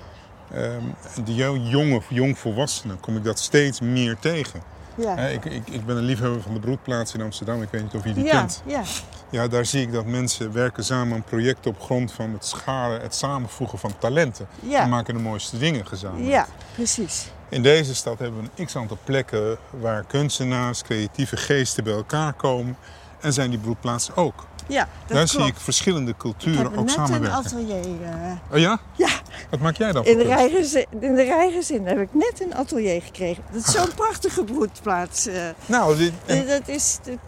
Ehm, 0.53 0.83
de 1.25 1.35
jo- 1.35 1.57
jonge, 1.57 2.01
jongvolwassenen 2.09 3.01
kom 3.01 3.17
ik 3.17 3.25
dat 3.25 3.39
steeds 3.39 3.81
meer 3.81 4.17
tegen. 4.19 4.63
ja. 4.95 5.17
Ik, 5.17 5.45
ik, 5.45 5.69
ik 5.69 5.87
ben 5.87 5.97
een 5.97 6.03
liefhebber 6.03 6.43
van 6.43 6.55
de 6.55 6.61
Broedplaats 6.61 7.15
in 7.15 7.21
Amsterdam. 7.21 7.63
Ik 7.63 7.69
weet 7.71 7.83
niet 7.83 7.95
of 7.95 8.05
je 8.05 8.13
die 8.13 8.25
ja, 8.25 8.31
kent. 8.31 8.63
ja, 8.67 8.83
Ja, 9.31 9.49
daar 9.49 9.65
zie 9.67 9.83
ik 9.83 9.93
dat 9.93 10.05
mensen 10.07 10.53
werken 10.53 10.85
samen 10.85 11.15
aan 11.15 11.23
projecten 11.23 11.71
op 11.71 11.81
grond 11.81 12.13
van 12.13 12.33
het 12.33 12.45
scharen, 12.45 13.01
het 13.01 13.15
samenvoegen 13.15 13.79
van 13.79 13.93
talenten. 13.99 14.47
Ja. 14.63 14.83
En 14.83 14.89
maken 14.89 15.15
de 15.15 15.21
mooiste 15.21 15.59
dingen 15.59 15.87
gezamenlijk. 15.87 16.31
ja, 16.31 16.47
precies. 16.75 17.31
In 17.51 17.63
deze 17.63 17.95
stad 17.95 18.19
hebben 18.19 18.41
we 18.43 18.49
een 18.57 18.67
x-aantal 18.67 18.99
plekken 19.05 19.59
waar 19.71 20.05
kunstenaars, 20.05 20.83
creatieve 20.83 21.37
geesten 21.37 21.85
bij 21.85 21.93
elkaar 21.93 22.33
komen. 22.33 22.77
En 23.21 23.33
zijn 23.33 23.51
die 23.51 23.59
broedplaatsen 23.59 24.17
ook. 24.17 24.47
Ja, 24.67 24.89
dat 25.07 25.17
daar 25.17 25.29
zie 25.29 25.45
ik 25.47 25.57
verschillende 25.57 26.11
Ik 26.11 26.17
culturen 26.17 26.59
heb 26.63 26.77
ook 26.79 26.87
net 26.87 26.97
een 27.11 27.31
atelier. 27.31 28.03
eh, 28.03 28.33
Oh 28.53 28.59
ja? 28.59 28.81
ja, 28.97 29.09
Wat 29.51 29.61
maak 29.61 29.77
jij 29.77 29.93
dan 29.93 30.05
in 30.05 30.19
de, 30.19 30.25
kunst? 30.25 30.39
Rijgenzin, 30.39 30.87
in 31.01 31.15
de 31.15 31.23
Rijgenzin 31.23 31.87
heb 31.87 31.99
ik 32.01 32.09
net 32.15 32.41
een 32.43 32.55
atelier 32.55 33.03
gekregen. 33.03 33.43
Dat 33.53 33.67
is 33.67 33.73
zo'n 33.73 33.95
prachtige 33.95 34.45
broedplaats. 34.45 35.27
eh. 35.27 35.43
Nou, 35.67 35.97
dit, 35.97 36.13
en, 36.27 36.43
Eh, 36.43 36.49
dat 36.49 36.69
is, 36.69 36.99
de- 37.05 37.19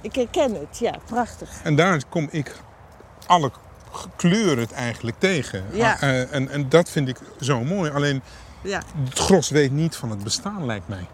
ik 0.00 0.14
herken 0.14 0.54
het, 0.54 0.78
ja, 0.78 0.94
prachtig. 1.04 1.48
en 1.62 1.76
daar 1.76 2.00
kom 2.08 2.28
ik 2.30 2.56
alle 3.26 3.50
kleuren 4.16 4.58
het 4.58 4.72
eigenlijk 4.72 5.16
tegen. 5.18 5.64
Ja. 5.72 5.92
Ah, 6.00 6.34
en, 6.34 6.48
en 6.50 6.68
dat 6.68 6.90
vind 6.90 7.08
ik 7.08 7.16
zo 7.40 7.64
mooi. 7.64 7.90
Alleen 7.90 8.22
Ja. 8.62 8.82
het 9.08 9.18
gros 9.18 9.50
weet 9.50 9.72
niet 9.72 9.96
van 9.96 10.10
het 10.10 10.22
bestaan, 10.24 10.66
lijkt 10.66 10.88
mij. 10.88 11.06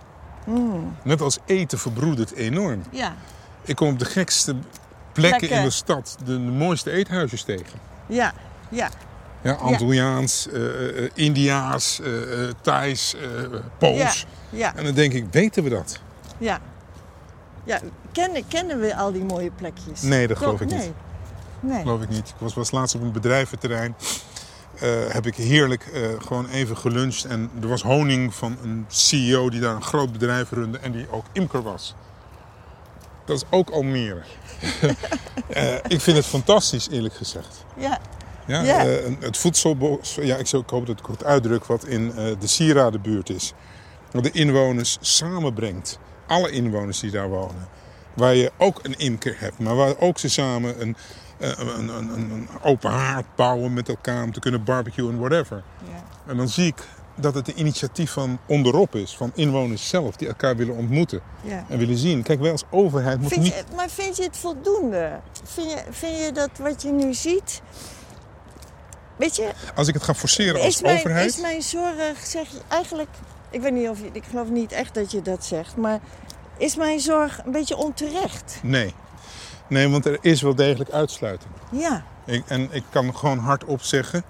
Mm, 0.46 0.96
Net 1.02 1.20
als 1.20 1.38
eten 1.44 1.78
verbroedert 1.78 2.32
enorm. 2.32 2.82
ja, 2.90 3.14
Ik 3.64 3.76
kom 3.76 3.88
op 3.88 3.98
de 3.98 4.04
gekste 4.04 4.54
plekken, 5.12 5.50
in 5.50 5.62
de 5.62 5.70
stad 5.70 6.16
de, 6.24 6.32
de 6.32 6.38
mooiste 6.50 6.90
eethuisjes 6.90 7.42
tegen. 7.42 7.78
ja, 8.06 8.32
ja. 8.68 8.88
Ja, 9.42 9.52
Antilliaans, 9.52 10.48
eh, 10.48 11.04
eh, 11.04 11.10
Indiaas, 11.14 12.00
eh, 12.00 12.44
eh, 12.48 12.54
Thais, 12.60 13.14
eh, 13.14 13.20
Pools. 13.78 14.26
Ja, 14.50 14.76
En 14.76 14.84
dan 14.84 14.94
denk 14.94 15.12
ik, 15.12 15.26
weten 15.30 15.62
we 15.62 15.68
dat? 15.70 16.00
ja. 16.38 16.58
Ja, 17.64 17.80
kennen, 18.12 18.48
kennen 18.48 18.80
we 18.80 18.96
al 18.96 19.12
die 19.12 19.24
mooie 19.24 19.50
plekjes? 19.50 20.02
Nee, 20.02 20.26
dat 20.26 20.36
Toch? 20.36 20.44
geloof 20.46 20.60
ik 20.60 20.66
niet. 20.68 20.78
Nee. 20.78 20.92
Nee. 21.60 21.80
Geloof 21.82 22.02
ik 22.02 22.08
niet. 22.08 22.28
Ik 22.28 22.34
was, 22.38 22.54
was 22.54 22.70
laatst 22.70 22.94
op 22.94 23.02
een 23.02 23.12
bedrijventerrein. 23.12 23.94
Eh, 24.80 24.88
heb 25.08 25.26
ik 25.26 25.34
heerlijk 25.34 25.86
eh, 25.86 26.02
gewoon 26.18 26.48
even 26.48 26.76
geluncht. 26.76 27.24
En 27.24 27.50
er 27.62 27.68
was 27.68 27.82
honing 27.82 28.34
van 28.34 28.56
een 28.62 28.84
CEO 28.88 29.50
die 29.50 29.60
daar 29.60 29.74
een 29.74 29.82
groot 29.82 30.12
bedrijf 30.12 30.50
runde 30.50 30.78
en 30.78 30.92
die 30.92 31.06
ook 31.10 31.24
imker 31.32 31.62
was. 31.62 31.94
Dat 33.24 33.36
is 33.36 33.44
ook 33.50 33.70
Almere. 33.70 34.22
Eh, 35.48 35.74
ik 35.74 36.00
vind 36.00 36.16
het 36.16 36.26
fantastisch, 36.26 36.88
eerlijk 36.90 37.14
gezegd. 37.14 37.64
Ja, 37.76 37.98
Ja, 38.46 38.62
Ja. 38.62 38.76
het 39.20 39.36
voedselbos, 39.36 40.14
ja, 40.20 40.36
ik, 40.36 40.46
zou- 40.46 40.62
ik 40.62 40.70
hoop 40.70 40.86
dat 40.86 40.98
ik 40.98 41.06
het 41.06 41.24
uitdruk 41.24 41.64
wat 41.64 41.84
in 41.84 42.08
de 42.40 42.46
Sieradenbuurt 42.46 43.30
is. 43.30 43.52
Wat 44.10 44.22
de 44.22 44.30
inwoners 44.30 44.98
samenbrengt. 45.00 45.98
Alle 46.26 46.50
inwoners 46.50 47.00
die 47.00 47.10
daar 47.10 47.28
wonen. 47.28 47.68
Waar 48.14 48.34
je 48.34 48.52
ook 48.58 48.80
een 48.82 48.98
imker 48.98 49.34
hebt, 49.38 49.58
maar 49.58 49.74
waar 49.76 49.94
ook 49.98 50.18
ze 50.18 50.28
samen 50.28 50.80
een, 50.80 50.96
een, 51.38 51.88
een, 51.88 52.12
een, 52.14 52.48
open 52.62 52.90
haard 52.90 53.26
bouwen 53.34 53.72
met 53.72 53.88
elkaar 53.88 54.22
om 54.22 54.32
te 54.32 54.40
kunnen 54.40 54.64
barbecuen 54.64 55.10
en 55.10 55.18
whatever. 55.18 55.62
ja. 55.90 56.02
En 56.26 56.36
dan 56.36 56.48
zie 56.48 56.66
ik 56.66 56.84
dat 57.14 57.34
het 57.34 57.48
een 57.48 57.58
initiatief 57.58 58.10
van 58.10 58.38
onderop 58.46 58.94
is, 58.94 59.16
van 59.16 59.32
inwoners 59.34 59.88
zelf 59.88 60.16
die 60.16 60.28
elkaar 60.28 60.56
willen 60.56 60.74
ontmoeten 60.74 61.20
ja. 61.42 61.64
en 61.68 61.78
willen 61.78 61.96
zien. 61.96 62.22
Kijk, 62.22 62.40
wij 62.40 62.50
als 62.50 62.64
overheid 62.70 63.20
moeten 63.20 63.40
niet. 63.40 63.54
je, 63.54 63.64
maar 63.76 63.88
vind 63.88 64.16
je 64.16 64.22
het 64.22 64.36
voldoende? 64.36 65.20
Vind 65.44 65.70
je, 65.70 65.82
vind 65.90 66.18
je 66.18 66.32
dat 66.32 66.50
wat 66.58 66.82
je 66.82 66.90
nu 66.90 67.14
ziet... 67.14 67.62
Weet 69.16 69.36
je, 69.36 69.50
Als 69.74 69.88
ik 69.88 69.94
het 69.94 70.02
ga 70.02 70.14
forceren 70.14 70.60
als 70.60 70.82
mijn, 70.82 70.98
overheid. 70.98 71.28
is 71.28 71.40
mijn 71.40 71.62
zorg, 71.62 72.26
zeg 72.26 72.48
je 72.48 72.58
eigenlijk... 72.68 73.08
Ik 73.50 73.60
weet 73.60 73.72
niet 73.72 73.88
of 73.88 74.00
je... 74.00 74.08
Ik 74.12 74.24
geloof 74.30 74.48
niet 74.48 74.72
echt 74.72 74.94
dat 74.94 75.10
je 75.10 75.22
dat 75.22 75.44
zegt, 75.44 75.76
maar... 75.76 76.00
Is 76.56 76.76
mijn 76.76 77.00
zorg 77.00 77.40
een 77.44 77.52
beetje 77.52 77.76
onterecht? 77.76 78.60
Nee. 78.62 78.94
Nee, 79.68 79.88
want 79.88 80.06
er 80.06 80.18
is 80.20 80.42
wel 80.42 80.54
degelijk 80.54 80.90
uitsluiting. 80.90 81.50
Ja, 81.70 82.04
Ik, 82.26 82.42
en 82.46 82.68
ik 82.72 82.82
kan 82.90 83.16
gewoon 83.16 83.38
hardop 83.38 83.82
zeggen, 83.82 84.22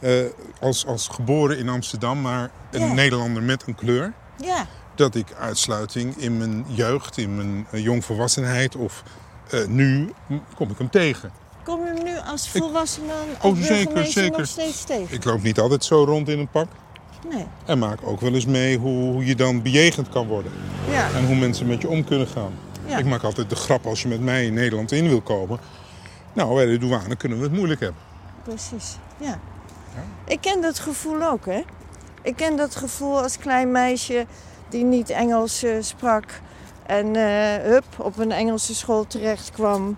eh, 0.00 0.12
als, 0.60 0.86
als 0.86 1.08
geboren 1.08 1.58
in 1.58 1.68
Amsterdam, 1.68 2.20
maar 2.20 2.50
een 2.70 2.80
Ja. 2.86 2.92
Nederlander 2.92 3.42
met 3.42 3.62
een 3.66 3.74
kleur, 3.74 4.12
ja, 4.36 4.66
dat 4.94 5.14
ik 5.14 5.26
uitsluiting 5.38 6.16
in 6.16 6.38
mijn 6.38 6.64
jeugd, 6.68 7.18
in 7.18 7.36
mijn 7.36 7.66
eh, 7.70 7.82
jongvolwassenheid 7.82 8.76
of 8.76 9.02
eh, 9.50 9.66
nu 9.66 10.12
kom 10.56 10.70
ik 10.70 10.78
hem 10.78 10.90
tegen. 10.90 11.32
Kom 11.64 11.80
je 11.84 11.92
hem 11.94 12.04
nu 12.04 12.16
als 12.26 12.48
volwassene 12.48 13.12
Oh, 13.42 13.42
als 13.50 13.58
zeker, 13.58 13.76
burgemeester 13.84 14.22
zeker. 14.22 14.38
nog 14.38 14.46
steeds 14.48 14.84
tegen? 14.84 15.14
Ik 15.14 15.24
loop 15.24 15.42
niet 15.42 15.58
altijd 15.58 15.84
zo 15.84 16.04
rond 16.04 16.28
in 16.28 16.38
een 16.38 16.48
pak 16.48 16.66
Nee, 17.30 17.46
en 17.64 17.78
maak 17.78 17.98
ook 18.02 18.20
wel 18.20 18.32
eens 18.34 18.46
mee 18.46 18.78
hoe, 18.78 19.12
hoe 19.12 19.24
je 19.26 19.34
dan 19.34 19.62
bejegend 19.62 20.08
kan 20.08 20.26
worden 20.26 20.52
ja, 20.90 21.08
en 21.16 21.26
hoe 21.26 21.36
mensen 21.36 21.66
met 21.66 21.80
je 21.80 21.88
om 21.88 22.04
kunnen 22.04 22.26
gaan. 22.26 22.52
Ja. 22.86 22.98
Ik 22.98 23.04
maak 23.04 23.22
altijd 23.22 23.50
de 23.50 23.56
grap 23.56 23.86
als 23.86 24.02
je 24.02 24.08
met 24.08 24.20
mij 24.20 24.46
in 24.46 24.54
Nederland 24.54 24.92
in 24.92 25.08
wil 25.08 25.20
komen. 25.20 25.58
Nou, 26.32 26.54
bij 26.54 26.66
de 26.66 26.78
douane 26.78 27.16
kunnen 27.16 27.38
we 27.38 27.44
het 27.44 27.52
moeilijk 27.52 27.80
hebben. 27.80 28.00
precies. 28.42 28.96
Ja. 29.16 29.38
Ik 30.24 30.40
ken 30.40 30.60
dat 30.60 30.78
gevoel 30.78 31.22
ook, 31.22 31.46
hè. 31.46 31.62
Ik 32.22 32.36
ken 32.36 32.56
dat 32.56 32.76
gevoel 32.76 33.22
als 33.22 33.38
klein 33.38 33.70
meisje 33.70 34.26
die 34.68 34.84
niet 34.84 35.10
Engels 35.10 35.62
eh, 35.62 35.76
sprak. 35.80 36.24
En 36.86 37.16
eh, 37.16 37.62
hup, 37.62 37.84
op 37.98 38.18
een 38.18 38.32
Engelse 38.32 38.74
school 38.74 39.06
terecht 39.06 39.50
kwam. 39.50 39.96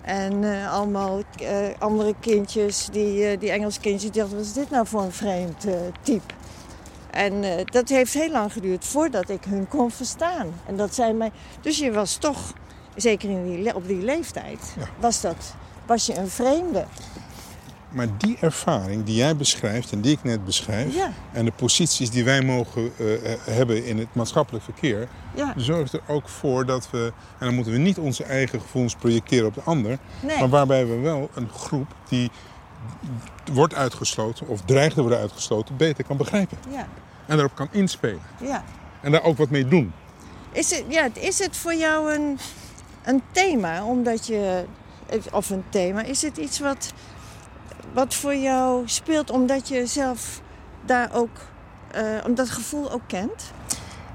En 0.00 0.44
eh, 0.44 0.72
allemaal 0.72 1.22
andere 1.78 2.14
kindjes, 2.20 2.88
die, 2.92 3.38
die 3.38 3.50
Engelse 3.50 3.80
kindjes, 3.80 4.10
dachten, 4.10 4.36
wat 4.36 4.44
is 4.44 4.52
dit 4.52 4.70
nou 4.70 4.86
voor 4.86 5.02
een 5.02 5.12
vreemd 5.12 5.66
type? 6.02 6.34
En 7.10 7.44
eh, 7.44 7.64
dat 7.64 7.88
heeft 7.88 8.14
heel 8.14 8.30
lang 8.30 8.52
geduurd 8.52 8.84
voordat 8.84 9.28
ik 9.28 9.44
hun 9.48 9.68
kon 9.68 9.90
verstaan. 9.90 10.46
En 10.66 10.76
dat 10.76 10.94
zijn 10.94 11.16
mij... 11.16 11.30
Dus 11.60 11.78
je 11.78 11.92
was 11.92 12.16
toch, 12.16 12.52
zeker 12.96 13.30
in 13.30 13.44
die, 13.46 13.58
le- 13.62 13.72
op 13.74 13.86
die 13.86 14.02
leeftijd, 14.02 14.74
Ja. 14.78 14.84
was, 14.98 15.20
dat, 15.20 15.54
was 15.86 16.06
je 16.06 16.16
een 16.16 16.28
vreemde. 16.28 16.84
Maar 17.90 18.06
die 18.18 18.36
ervaring 18.40 19.04
die 19.04 19.14
jij 19.14 19.36
beschrijft 19.36 19.92
en 19.92 20.00
die 20.00 20.12
ik 20.12 20.22
net 20.22 20.44
beschrijf... 20.44 20.94
Ja, 20.94 21.12
en 21.32 21.44
de 21.44 21.52
posities 21.52 22.10
die 22.10 22.24
wij 22.24 22.42
mogen 22.42 22.92
eh, 22.98 23.32
eh, 23.32 23.38
hebben 23.44 23.84
in 23.84 23.98
het 23.98 24.14
maatschappelijk 24.14 24.64
verkeer... 24.64 25.08
ja. 25.34 25.52
zorgt 25.56 25.92
er 25.92 26.00
ook 26.06 26.28
voor 26.28 26.66
dat 26.66 26.90
we... 26.90 27.12
en 27.38 27.46
dan 27.46 27.54
moeten 27.54 27.72
we 27.72 27.78
niet 27.78 27.98
onze 27.98 28.24
eigen 28.24 28.60
gevoelens 28.60 28.94
projecteren 28.94 29.46
op 29.46 29.54
de 29.54 29.62
ander... 29.64 29.98
Nee. 30.20 30.38
maar 30.38 30.48
waarbij 30.48 30.86
we 30.86 30.94
wel 30.96 31.30
een 31.34 31.48
groep 31.48 31.86
die 32.08 32.30
wordt 33.52 33.74
uitgesloten... 33.74 34.48
of 34.48 34.60
dreigt 34.60 34.94
te 34.94 35.00
worden 35.00 35.18
uitgesloten, 35.18 35.76
beter 35.76 36.04
kan 36.04 36.16
begrijpen. 36.16 36.58
Ja, 36.68 36.86
En 37.26 37.36
daarop 37.36 37.54
kan 37.54 37.68
inspelen. 37.70 38.20
ja. 38.40 38.64
En 39.00 39.12
daar 39.12 39.22
ook 39.22 39.36
wat 39.36 39.50
mee 39.50 39.68
doen. 39.68 39.92
Is 40.52 40.70
het, 40.70 40.84
ja, 40.88 41.08
is 41.12 41.38
het 41.38 41.56
voor 41.56 41.74
jou 41.74 42.14
een, 42.14 42.38
een 43.04 43.22
thema? 43.32 43.84
Omdat 43.84 44.26
je, 44.26 44.64
of 45.32 45.50
een 45.50 45.64
thema, 45.68 46.02
is 46.02 46.22
het 46.22 46.36
iets 46.36 46.58
wat, 46.58 46.92
wat 47.92 48.14
voor 48.14 48.34
jou 48.34 48.82
speelt 48.88 49.30
omdat 49.30 49.68
je 49.68 49.86
zelf 49.86 50.40
daar 50.86 51.10
ook, 51.12 51.38
eh, 51.90 52.02
om 52.26 52.34
dat 52.34 52.50
gevoel 52.50 52.92
ook 52.92 53.02
kent? 53.06 53.52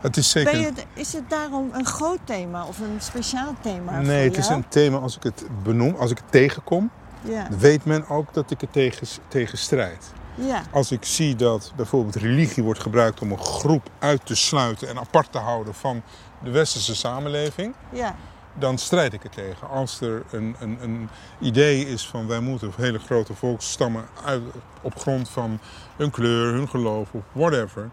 Het 0.02 0.18
is 0.18 0.30
zeker... 0.30 0.60
Je, 0.60 0.72
is 0.94 1.14
het 1.14 1.30
daarom 1.30 1.70
een 1.74 1.86
groot 1.86 2.20
thema 2.24 2.66
of 2.66 2.80
een 2.80 2.98
speciaal 3.02 3.56
thema 3.62 4.02
nee, 4.02 4.28
het 4.28 4.38
is 4.38 4.48
een 4.48 4.68
thema 4.68 4.98
als 4.98 5.16
ik 5.16 5.24
het 5.24 5.46
benoem, 5.64 5.96
als 5.96 6.12
ik 6.12 6.18
het 6.18 6.32
tegenkom... 6.32 6.92
Ja, 7.26 7.48
weet 7.58 7.86
men 7.86 8.08
ook 8.10 8.34
dat 8.34 8.52
ik 8.52 8.62
het 8.62 8.74
tegen, 8.74 9.08
tegen 9.28 9.58
strijd. 9.58 10.14
ja, 10.36 10.64
Als 10.72 10.92
ik 10.92 11.06
zie 11.06 11.36
dat 11.36 11.74
bijvoorbeeld 11.76 12.16
religie 12.16 12.64
wordt 12.64 12.80
gebruikt 12.80 13.22
om 13.22 13.32
een 13.32 13.40
groep 13.44 13.90
uit 14.00 14.26
te 14.26 14.36
sluiten 14.36 14.88
en 14.88 14.98
apart 15.00 15.32
te 15.32 15.38
houden 15.38 15.74
van 15.74 16.02
de 16.44 16.50
westerse 16.50 16.96
samenleving, 16.96 17.74
ja, 17.90 18.16
dan 18.54 18.78
strijd 18.78 19.14
ik 19.14 19.24
er 19.24 19.30
tegen. 19.30 19.70
Als 19.70 20.02
er 20.02 20.24
een, 20.32 20.56
een, 20.60 20.78
een 20.82 21.10
idee 21.40 21.88
is 21.88 22.08
van 22.08 22.28
wij 22.28 22.40
moeten 22.40 22.72
hele 22.76 23.00
grote 23.00 23.34
volksstammen 23.34 24.06
uit, 24.26 24.42
op 24.82 24.98
grond 25.00 25.30
van 25.30 25.60
hun 25.96 26.12
kleur, 26.12 26.54
hun 26.54 26.70
geloof 26.70 27.10
of 27.12 27.24
whatever 27.32 27.90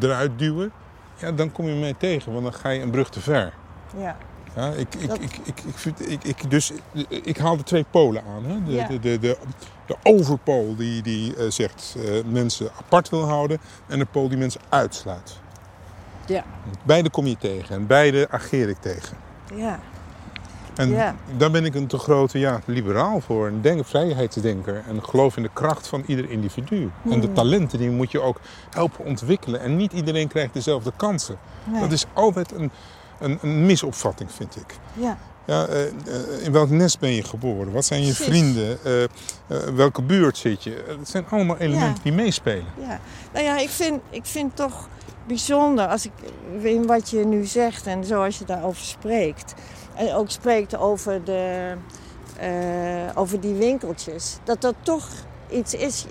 eruit 0.00 0.38
duwen, 0.38 0.72
ja, 1.16 1.32
dan 1.32 1.52
kom 1.52 1.66
je 1.66 1.74
mee 1.74 1.96
tegen, 1.96 2.32
want 2.32 2.44
dan 2.44 2.54
ga 2.54 2.68
je 2.68 2.80
een 2.80 2.90
brug 2.90 3.08
te 3.08 3.20
ver. 3.20 3.52
ja, 3.96 4.16
Ja, 4.56 4.70
ik, 4.70 4.94
ik, 4.94 5.08
Dat- 5.08 5.20
ik, 5.20 5.38
ik, 5.44 5.60
ik, 5.64 5.98
ik, 6.08 6.24
ik, 6.24 6.50
dus, 6.50 6.72
ik 7.08 7.36
haal 7.36 7.56
de 7.56 7.62
twee 7.62 7.84
polen 7.90 8.22
aan. 8.34 8.44
Hè? 8.44 8.64
De, 8.64 8.72
Ja. 8.72 8.86
de, 8.88 8.98
de, 8.98 9.18
de, 9.18 9.36
de 9.86 9.96
overpool 10.02 10.76
die, 10.76 11.02
die 11.02 11.36
eh, 11.36 11.50
zegt 11.50 11.94
eh, 12.04 12.24
mensen 12.24 12.70
apart 12.78 13.08
wil 13.08 13.24
houden 13.28 13.58
en 13.86 13.98
de 13.98 14.04
pool 14.04 14.28
die 14.28 14.38
mensen 14.38 14.60
uitsluit. 14.68 15.40
ja, 16.26 16.44
Beide 16.82 17.10
kom 17.10 17.26
je 17.26 17.36
tegen 17.38 17.74
en 17.74 17.86
beide 17.86 18.26
ageer 18.30 18.68
ik 18.68 18.76
tegen. 18.80 19.16
ja, 19.54 19.78
En 20.76 20.88
Ja. 20.90 21.14
daar 21.36 21.50
ben 21.50 21.64
ik 21.64 21.74
een 21.74 21.86
te 21.86 21.98
grote 21.98 22.38
ja, 22.38 22.60
liberaal 22.64 23.20
voor. 23.20 23.46
Een 23.46 23.60
denk, 23.60 23.86
vrijheidsdenker. 23.86 24.82
En 24.88 25.04
geloof 25.04 25.36
in 25.36 25.42
de 25.42 25.50
kracht 25.52 25.86
van 25.86 26.02
ieder 26.06 26.30
individu. 26.30 26.90
En 27.10 27.20
de 27.20 27.26
Hmm. 27.26 27.34
talenten 27.34 27.78
die 27.78 27.90
moet 27.90 28.10
je 28.10 28.20
ook 28.20 28.40
helpen 28.70 29.04
ontwikkelen. 29.04 29.60
En 29.60 29.76
niet 29.76 29.92
iedereen 29.92 30.28
krijgt 30.28 30.54
dezelfde 30.54 30.92
kansen. 30.96 31.36
nee, 31.64 31.80
Dat 31.80 31.92
is 31.92 32.06
altijd 32.12 32.52
een, 32.52 32.70
een, 33.20 33.38
een 33.42 33.66
misopvatting, 33.66 34.32
vind 34.32 34.56
ik. 34.56 34.78
ja, 34.92 35.18
Ja, 35.44 35.66
eh, 35.66 35.86
eh, 35.86 35.92
in 36.42 36.52
welk 36.52 36.70
nest 36.70 36.98
ben 36.98 37.10
je 37.10 37.22
geboren? 37.24 37.72
Wat 37.72 37.84
zijn 37.84 38.00
je 38.00 38.06
Precies. 38.14 38.26
vrienden? 38.26 38.78
Eh, 38.84 39.58
welke 39.74 40.02
buurt 40.02 40.36
zit 40.38 40.62
je? 40.62 40.84
Het 40.98 41.08
zijn 41.08 41.24
allemaal 41.30 41.56
elementen 41.56 41.94
Ja. 41.94 42.02
die 42.02 42.12
meespelen. 42.12 42.64
Ja, 42.80 43.00
nou 43.32 43.44
ja, 43.44 43.58
ik 43.58 43.68
vind, 43.68 44.00
ik 44.10 44.26
vind 44.26 44.56
toch 44.56 44.88
bijzonder 45.26 45.86
als 45.86 46.04
ik 46.04 46.12
in 46.62 46.86
wat 46.86 47.10
je 47.10 47.24
nu 47.24 47.44
zegt 47.44 47.86
en 47.86 48.04
zoals 48.04 48.38
je 48.38 48.44
daarover 48.44 48.82
spreekt. 48.84 49.54
En 49.94 50.14
ook 50.14 50.30
spreekt 50.30 50.76
over, 50.76 51.24
de, 51.24 51.72
over 53.14 53.40
die 53.40 53.54
winkeltjes. 53.54 54.36
Dat 54.44 54.60
dat 54.60 54.74
toch 54.82 55.08
iets 55.50 55.74
is, 55.74 56.06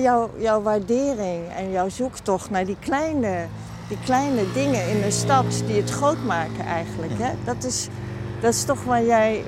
jouw, 0.00 0.30
jouw 0.38 0.62
waardering 0.62 1.48
en 1.56 1.70
jouw 1.70 1.88
zoektocht 1.88 2.50
naar 2.50 2.64
die 2.66 2.76
kleine, 2.80 3.46
die 3.88 3.98
kleine 4.04 4.52
dingen 4.52 4.88
in 4.88 5.02
een 5.02 5.12
stad 5.12 5.62
die 5.66 5.76
het 5.80 5.90
groot 5.90 6.24
maken 6.24 6.64
eigenlijk. 6.66 7.12
Hè? 7.18 7.30
Dat, 7.44 7.64
is, 7.64 7.88
dat 8.40 8.54
is 8.54 8.64
toch 8.64 8.84
waar 8.84 9.04
jij, 9.04 9.44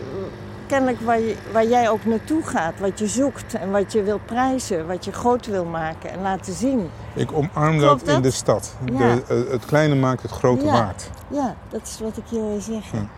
kennelijk 0.66 1.00
waar, 1.00 1.20
je, 1.20 1.36
waar 1.52 1.66
jij 1.66 1.90
ook 1.90 2.04
naartoe 2.04 2.42
gaat. 2.42 2.78
Wat 2.78 2.98
je 2.98 3.06
zoekt 3.08 3.54
en 3.54 3.70
wat 3.70 3.92
je 3.92 4.02
wil 4.02 4.20
prijzen, 4.24 4.86
wat 4.86 5.04
je 5.04 5.12
groot 5.12 5.46
wil 5.46 5.64
maken 5.64 6.10
en 6.10 6.22
laten 6.22 6.52
zien. 6.52 6.90
Ik 7.14 7.32
omarm 7.32 7.78
dat, 7.78 8.02
in 8.02 8.22
de 8.22 8.30
stad. 8.30 8.76
Ja. 8.84 8.98
De, 8.98 9.22
eh, 9.28 9.52
het 9.52 9.64
kleine 9.64 9.94
maakt 9.94 10.22
het 10.22 10.30
grote 10.30 10.64
Ja. 10.64 10.72
waard. 10.72 11.10
Ja, 11.28 11.54
dat 11.68 11.80
is 11.82 11.98
wat 12.00 12.16
ik 12.16 12.24
je 12.26 12.40
wil 12.40 12.60
zeggen. 12.60 13.10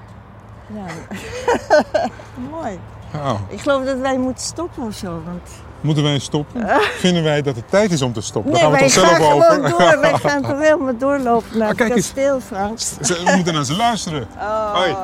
Ja. 0.66 0.84
Mooi. 2.50 2.78
Oh, 3.14 3.40
Ik 3.48 3.60
geloof 3.60 3.84
dat 3.84 3.98
wij 3.98 4.18
moeten 4.18 4.44
stoppen 4.44 4.82
of 4.82 4.94
zo. 4.94 5.22
Want... 5.24 5.50
moeten 5.82 6.02
wij 6.02 6.18
stoppen? 6.18 6.66
Vinden 6.98 7.22
wij 7.22 7.42
dat 7.42 7.56
het 7.56 7.64
tijd 7.70 7.92
is 7.92 8.02
om 8.02 8.12
te 8.12 8.20
stoppen? 8.20 8.52
Nee, 8.52 8.60
Daar 8.60 8.70
gaan 8.70 8.78
wij 8.80 8.88
we 8.88 8.94
het 8.94 9.04
gaan 9.04 9.10
onszelf 9.10 9.30
gewoon 9.32 9.58
over. 9.60 9.70
door. 9.92 10.00
Wij 10.10 10.18
gaan 10.30 10.42
toch 10.42 10.58
helemaal 10.60 10.96
doorlopen 10.98 11.58
naar 11.58 11.70
Ah, 11.72 11.78
het 11.78 11.88
kasteel, 11.94 12.40
Frank. 12.40 12.80
Ze- 12.80 13.22
We 13.24 13.32
moeten 13.36 13.54
naar 13.54 13.64
ze 13.64 13.76
luisteren. 13.76 14.28
Oh. 14.38 14.74
Hoi. 14.74 14.90
On 14.90 14.96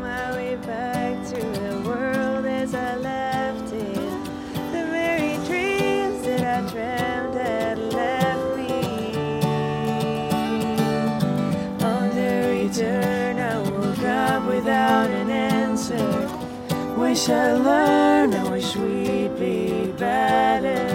my 0.00 0.32
way 0.34 0.58
back 0.66 1.26
to 1.28 1.40
the 1.52 1.82
world 1.82 2.44
as 2.62 2.70
I 2.72 3.00
left 3.00 3.72
it, 3.72 3.98
the 4.72 4.84
very 4.90 5.36
dreams 5.46 6.22
that 6.26 6.40
I 6.40 6.70
dreamt 6.72 7.34
had 7.34 7.92
left 7.92 8.56
me. 8.56 8.72
On 11.84 12.10
the 12.14 12.58
return, 12.62 13.38
I 13.38 13.58
woke 13.70 14.06
up 14.06 14.46
without 14.54 15.08
an 15.22 15.30
answer. 15.30 16.28
Wish 16.96 17.28
I 17.28 17.52
learned 17.52 18.34
I 18.34 18.50
wish 18.50 18.76
we'd 18.76 19.03
be 19.44 19.92
better 19.98 20.93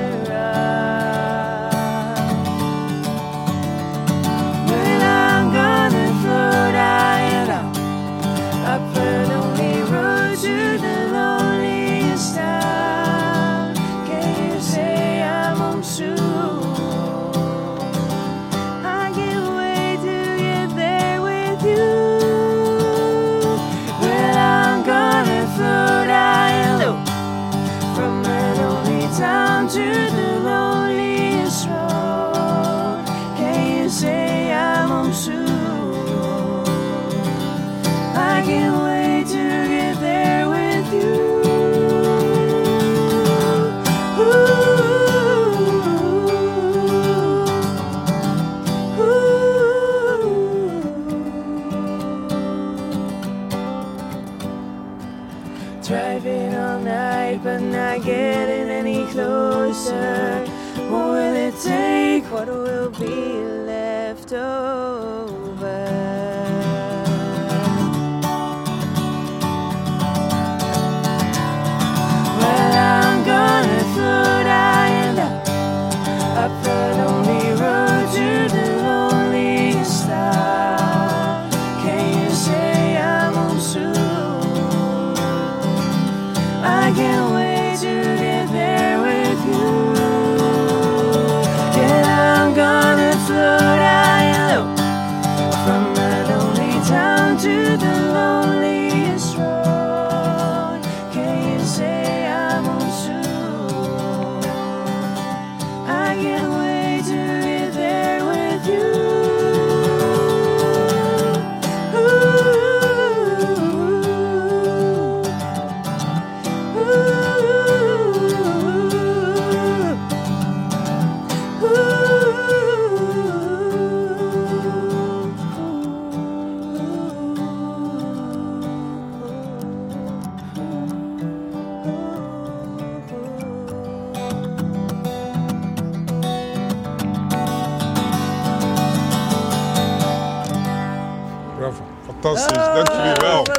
Fantastisch. 142.37 142.73
Dank 142.73 142.87
jullie 142.91 143.13
wel. 143.21 143.39
Oh, 143.39 143.45
wat 143.45 143.57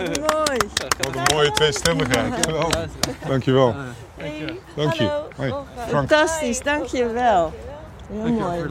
mooi. 0.49 0.59
Wat 0.99 1.15
een 1.17 1.35
mooie 1.37 1.51
tweestemmigheid. 1.53 2.33
Geweldig. 2.41 2.79
Dank 3.29 3.43
je 3.45 3.53
wel. 3.53 3.75
Dank 4.77 4.93
je. 4.93 5.11
Hoi. 5.37 5.55
Fantastisch, 5.89 6.61
dank 6.63 6.85
je 6.87 7.07
wel. 7.07 7.53
Heel 8.13 8.33
mooi. 8.33 8.65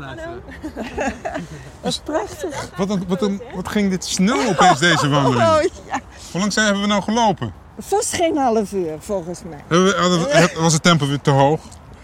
Dat 1.81 1.91
is 1.91 2.01
prachtig. 2.03 2.69
Wat, 2.77 2.89
een, 2.89 3.03
wat, 3.07 3.21
een, 3.21 3.41
wat 3.55 3.67
ging 3.69 3.89
dit 3.89 4.05
snel 4.05 4.47
opeens 4.49 4.79
deze 4.79 5.09
wandeling? 5.09 5.41
Oh, 5.49 5.61
ja. 5.87 5.99
Hoe 6.31 6.39
lang 6.41 6.53
zijn, 6.53 6.65
hebben 6.65 6.83
we 6.83 6.89
nou 6.89 7.01
gelopen? 7.03 7.53
Vast 7.79 8.13
geen 8.15 8.37
half 8.37 8.71
uur, 8.71 8.95
volgens 8.99 9.41
mij. 9.49 9.63
Hebben 9.67 9.85
we- 9.85 9.95
hadden 9.99 10.19
we- 10.23 10.29
het- 10.37 10.53
was 10.53 10.73
het 10.73 10.83
tempo 10.83 11.07
weer 11.07 11.21
te 11.21 11.29
hoog? 11.31 11.59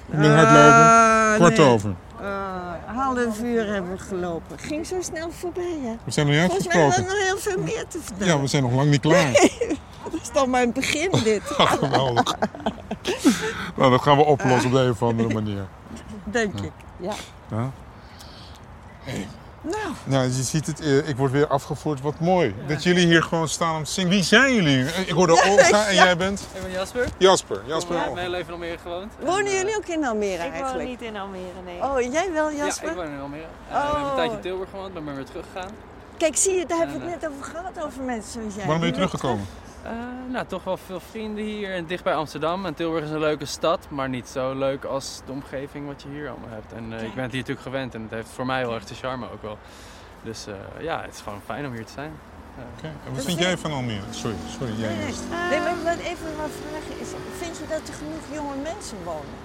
Met 0.05 0.31
hardlopen? 0.31 0.73
Ah, 0.73 1.36
Kwart 1.36 1.58
nee. 1.58 1.67
over. 1.67 1.93
Ah, 3.17 3.23
half 3.23 3.41
uur 3.41 3.65
hebben 3.73 3.91
we 3.91 3.97
gelopen. 3.97 4.60
Ging 4.60 4.86
zo 4.88 5.01
snel 5.01 5.32
voorbij, 5.32 5.78
hè? 5.82 5.95
We 6.04 6.12
zijn 6.12 6.28
nog 6.28 6.36
niet 6.36 6.45
Volgens 6.45 6.67
mij 6.67 6.84
hadden 6.84 7.06
we 7.06 7.12
uitgesproken. 7.12 7.28
nog 7.28 7.28
heel 7.28 7.38
veel 7.54 7.75
meer 7.75 7.88
te 7.88 7.99
vertellen. 8.01 8.34
Ja, 8.36 8.41
we 8.41 8.47
zijn 8.47 8.63
nog 8.63 8.71
lang 8.73 8.89
niet 8.89 9.01
klaar. 9.01 9.32
Dat 10.12 10.21
is 10.21 10.30
toch 10.34 10.47
maar 10.47 10.62
een 10.62 10.73
begin, 10.73 11.12
dit. 11.23 11.41
Geweldig. 11.80 12.36
Nou, 13.75 13.91
dat 13.91 14.01
gaan 14.01 14.17
we 14.17 14.23
oplossen 14.23 14.65
op 14.65 14.75
de 14.75 14.80
een 14.80 14.91
of 14.91 15.04
andere 15.04 15.34
manier. 15.34 15.65
Denk 16.23 16.60
ik. 16.60 16.71
Ja. 16.99 17.13
Ja. 17.49 17.71
Nou, 19.69 19.93
Nou, 20.04 20.23
je 20.25 20.43
ziet 20.43 20.67
het, 20.67 20.80
eh, 20.82 21.08
ik 21.08 21.15
word 21.17 21.32
weer 21.32 21.47
afgevoerd. 21.47 22.01
Wat 22.01 22.19
mooi. 22.19 22.56
Dat 22.67 22.84
jullie 22.84 23.06
hier 23.06 23.23
gewoon 23.23 23.47
staan 23.47 23.75
om 23.75 23.84
te 23.84 23.91
zingen. 23.91 24.10
Wie 24.10 24.23
zijn 24.23 24.54
jullie? 24.54 24.84
Ik 24.86 25.10
hoorde 25.10 25.34
Olga 25.34 25.86
en 25.88 25.95
Ja. 25.95 26.04
jij 26.04 26.17
bent? 26.17 26.39
Ik 26.54 26.62
ben 26.62 26.71
Jasper. 26.71 27.08
Jasper. 27.17 27.56
Ik 27.56 27.67
Jasper 27.67 27.95
heb 27.97 28.06
en 28.08 28.13
mijn 28.13 28.25
hele 28.25 28.38
leven 28.38 28.54
in 28.54 28.54
Almere 28.62 28.78
gewoond. 28.78 29.12
wonen 29.19 29.45
En, 29.45 29.51
jullie 29.51 29.75
ook 29.78 29.86
in 29.88 30.06
Almere 30.06 30.34
Ik 30.34 30.39
woon 30.51 30.51
eigenlijk? 30.51 30.89
niet 30.89 31.01
in 31.01 31.17
Almere, 31.17 31.62
nee. 31.65 31.84
Oh, 31.84 32.12
jij 32.12 32.32
wel, 32.34 32.47
eh, 32.49 32.58
Ja, 32.58 32.65
Jasper? 32.65 32.89
ik 32.89 32.95
woon 32.95 33.06
in 33.12 33.19
Almere. 33.19 33.43
Eh, 33.43 33.75
ik 33.78 33.84
heb 33.84 34.01
Oh. 34.01 34.10
een 34.10 34.15
tijdje 34.15 34.36
in 34.36 34.41
Tilburg 34.41 34.69
gewoond, 34.69 34.93
ben 34.93 35.04
maar 35.04 35.15
weer 35.15 35.25
teruggegaan. 35.25 35.69
Kijk, 36.17 36.36
zie 36.38 36.54
je, 36.54 36.65
daar 36.65 36.78
hebben 36.78 36.99
we 36.99 37.10
het 37.12 37.21
net 37.21 37.30
over 37.32 37.43
gehad, 37.43 37.86
over 37.86 38.01
mensen 38.04 38.32
zoals 38.32 38.54
jij. 38.56 38.63
Waarom 38.63 38.80
ben 38.80 38.88
je 38.89 38.95
teruggekomen? 38.95 39.45
Eh, 39.85 39.91
nou, 40.31 40.45
toch 40.45 40.63
wel 40.63 40.77
veel 40.77 40.99
vrienden 40.99 41.43
hier 41.43 41.73
en 41.73 41.85
dicht 41.85 42.03
bij 42.03 42.15
Amsterdam. 42.15 42.65
En 42.65 42.73
Tilburg 42.73 43.03
is 43.03 43.09
een 43.09 43.19
leuke 43.19 43.45
stad, 43.45 43.87
maar 43.89 44.09
niet 44.09 44.27
zo 44.27 44.53
leuk 44.53 44.83
als 44.83 45.21
de 45.25 45.31
omgeving 45.31 45.87
wat 45.87 46.01
je 46.01 46.09
hier 46.09 46.29
allemaal 46.29 46.49
hebt. 46.49 46.73
En 46.73 46.93
eh, 46.93 47.03
ik 47.03 47.13
ben 47.13 47.23
het 47.23 47.31
hier 47.31 47.41
natuurlijk 47.41 47.67
gewend 47.67 47.95
en 47.95 48.01
het 48.01 48.11
heeft 48.11 48.29
voor 48.29 48.45
mij 48.45 48.59
heel 48.59 48.73
erg 48.73 48.85
de 48.85 48.95
charme 48.95 49.31
ook 49.31 49.41
wel. 49.41 49.57
Dus 50.23 50.47
eh, 50.47 50.53
ja, 50.79 51.01
het 51.01 51.13
is 51.13 51.21
gewoon 51.21 51.41
fijn 51.45 51.65
om 51.65 51.73
hier 51.73 51.85
te 51.85 51.91
zijn. 51.91 52.11
Oké. 52.77 52.87
En 52.87 53.13
wat 53.13 53.25
vind 53.25 53.39
jij 53.39 53.57
van 53.57 53.71
Almere? 53.71 54.01
Sorry, 54.09 54.35
sorry. 54.59 54.73
Jij 54.77 54.95
Nee, 54.95 55.13
nee. 55.49 55.59
maar 55.59 55.83
wat 55.83 55.97
even 55.97 56.37
wat 56.37 56.49
vragen 56.69 56.99
is, 57.01 57.09
vind 57.37 57.57
je 57.57 57.65
dat 57.69 57.87
er 57.87 57.93
genoeg 57.93 58.23
jonge 58.33 58.55
mensen 58.63 58.97
wonen? 59.03 59.44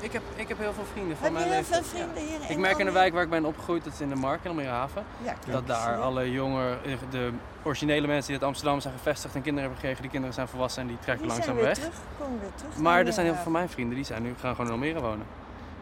Ik 0.00 0.12
heb, 0.12 0.22
ik 0.34 0.48
heb 0.48 0.58
heel 0.58 0.72
veel 0.72 0.84
vrienden 0.92 1.16
van 1.16 1.24
Heb 1.26 1.32
je 1.34 1.38
mijn 1.40 1.52
heel 1.54 1.64
veel 1.64 1.76
leeftijd. 1.76 2.00
ja. 2.02 2.12
vrienden 2.12 2.38
hier 2.40 2.50
Ik 2.50 2.58
merk 2.58 2.78
in 2.78 2.84
de 2.86 2.92
wijk 2.92 3.12
waar 3.12 3.22
ik 3.22 3.30
ben 3.30 3.44
opgegroeid, 3.44 3.84
dat 3.84 3.92
is 3.92 4.00
in 4.00 4.08
de 4.08 4.14
Markt 4.14 4.44
in 4.44 4.50
Almere 4.50 4.68
Haven. 4.68 5.04
Ja, 5.22 5.34
Dat 5.52 5.66
daar 5.66 5.90
je? 5.90 5.96
alle 6.02 6.30
jonge, 6.30 6.76
de 7.10 7.30
originele 7.62 8.06
mensen 8.06 8.26
die 8.26 8.34
uit 8.34 8.44
Amsterdam 8.48 8.80
zijn 8.80 8.94
gevestigd 8.94 9.34
en 9.34 9.42
kinderen 9.42 9.60
hebben 9.60 9.78
gekregen, 9.78 10.02
die 10.02 10.10
kinderen 10.10 10.34
zijn 10.34 10.48
volwassen 10.48 10.82
en 10.82 10.88
die 10.88 10.98
trekken 10.98 11.26
Die 11.28 11.34
zijn 11.36 11.46
langzaam 11.46 11.66
weer 11.66 11.74
weg. 11.74 11.90
terug, 11.90 12.00
komen 12.18 12.40
weer 12.40 12.50
terug. 12.56 12.76
Maar 12.76 13.06
er 13.06 13.12
zijn 13.12 13.26
heel 13.26 13.34
veel 13.34 13.42
van 13.44 13.52
mijn 13.52 13.68
vrienden 13.68 13.94
die 13.96 14.04
zijn 14.04 14.22
nu 14.22 14.34
gaan 14.40 14.50
gewoon 14.54 14.66
in 14.66 14.72
Almere 14.72 15.00
wonen. 15.00 15.26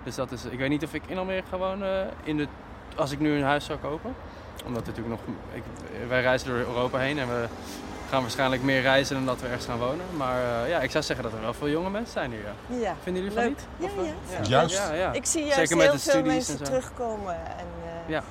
Dus 0.03 0.15
dat 0.15 0.33
is, 0.33 0.45
ik 0.45 0.59
weet 0.59 0.69
niet 0.69 0.85
of 0.85 0.95
ik 0.95 1.03
in 1.07 1.19
Almere 1.19 1.43
ga 1.51 1.57
wonen 1.59 2.11
in 2.23 2.37
de, 2.37 2.47
als 2.97 3.11
ik 3.11 3.19
nu 3.21 3.37
een 3.37 3.43
huis 3.45 3.65
zou 3.65 3.79
kopen. 3.79 4.15
Omdat 4.67 4.87
natuurlijk 4.87 5.09
nog, 5.09 5.21
ik, 5.53 5.63
wij 6.09 6.21
reizen 6.23 6.49
door 6.49 6.57
Europa 6.59 6.99
heen 6.99 7.19
en 7.19 7.29
we 7.29 7.47
gaan 8.09 8.21
waarschijnlijk 8.23 8.63
meer 8.63 8.81
reizen 8.81 9.15
dan 9.17 9.27
dat 9.27 9.41
we 9.41 9.47
ergens 9.47 9.67
gaan 9.67 9.79
wonen. 9.79 10.05
Maar 10.17 10.63
eh, 10.63 10.69
ja, 10.69 10.81
ik 10.81 10.91
zou 10.91 11.05
zeggen 11.05 11.25
dat 11.25 11.35
er 11.35 11.41
wel 11.41 11.55
veel 11.55 11.69
jonge 11.69 11.91
mensen 11.91 12.13
zijn 12.13 12.31
hier. 12.31 12.41
Ja. 12.67 12.77
Ja. 12.79 12.95
Vinden 13.03 13.23
jullie 13.23 13.39
van 13.39 13.47
Leuk. 13.47 13.57
niet? 13.57 13.67
Ja, 13.77 14.01
Of, 14.01 14.07
eh, 14.07 14.39
ja. 14.39 14.49
Juist. 14.49 14.77
Ja, 14.77 14.93
ja. 14.95 15.13
Ik 15.13 15.25
zie 15.27 15.41
juist 15.43 15.57
Zeker 15.59 15.77
met 15.77 15.87
heel 15.87 15.95
de 15.95 16.01
veel 16.01 16.11
studies 16.13 16.33
mensen 16.33 16.53
en 16.59 16.59
zo. 16.59 16.73
terugkomen 16.73 17.35
en 17.35 17.67
eh, 18.07 18.09
Ja. 18.09 18.23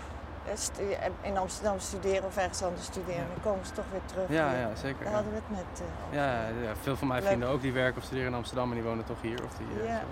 in 1.22 1.38
Amsterdam 1.38 1.80
studeren 1.80 2.24
of 2.26 2.38
ergens 2.38 2.64
anders 2.64 2.86
studeren. 2.86 3.26
Dan 3.34 3.42
komen 3.44 3.66
ze 3.66 3.72
toch 3.72 3.86
weer 3.92 4.02
terug. 4.06 4.26
Ja, 4.30 4.50
hier. 4.50 4.60
ja, 4.60 4.70
zeker. 4.76 5.04
Daar 5.04 5.08
Ja. 5.10 5.14
hadden 5.16 5.34
we 5.34 5.40
het 5.48 5.58
net 5.58 5.82
over. 5.82 6.18
Ja, 6.20 6.32
ja, 6.68 6.74
veel 6.82 6.96
van 6.96 7.08
mijn 7.08 7.20
Leuk. 7.20 7.28
vrienden 7.30 7.50
ook 7.50 7.62
die 7.62 7.74
werken 7.74 7.98
of 7.98 8.04
studeren 8.04 8.30
in 8.32 8.38
Amsterdam 8.38 8.70
en 8.70 8.76
die 8.76 8.84
wonen 8.84 9.06
toch 9.06 9.22
hier. 9.22 9.40
Of 9.44 9.52
die, 9.58 9.68
Ja. 9.88 10.00
zo. 10.00 10.06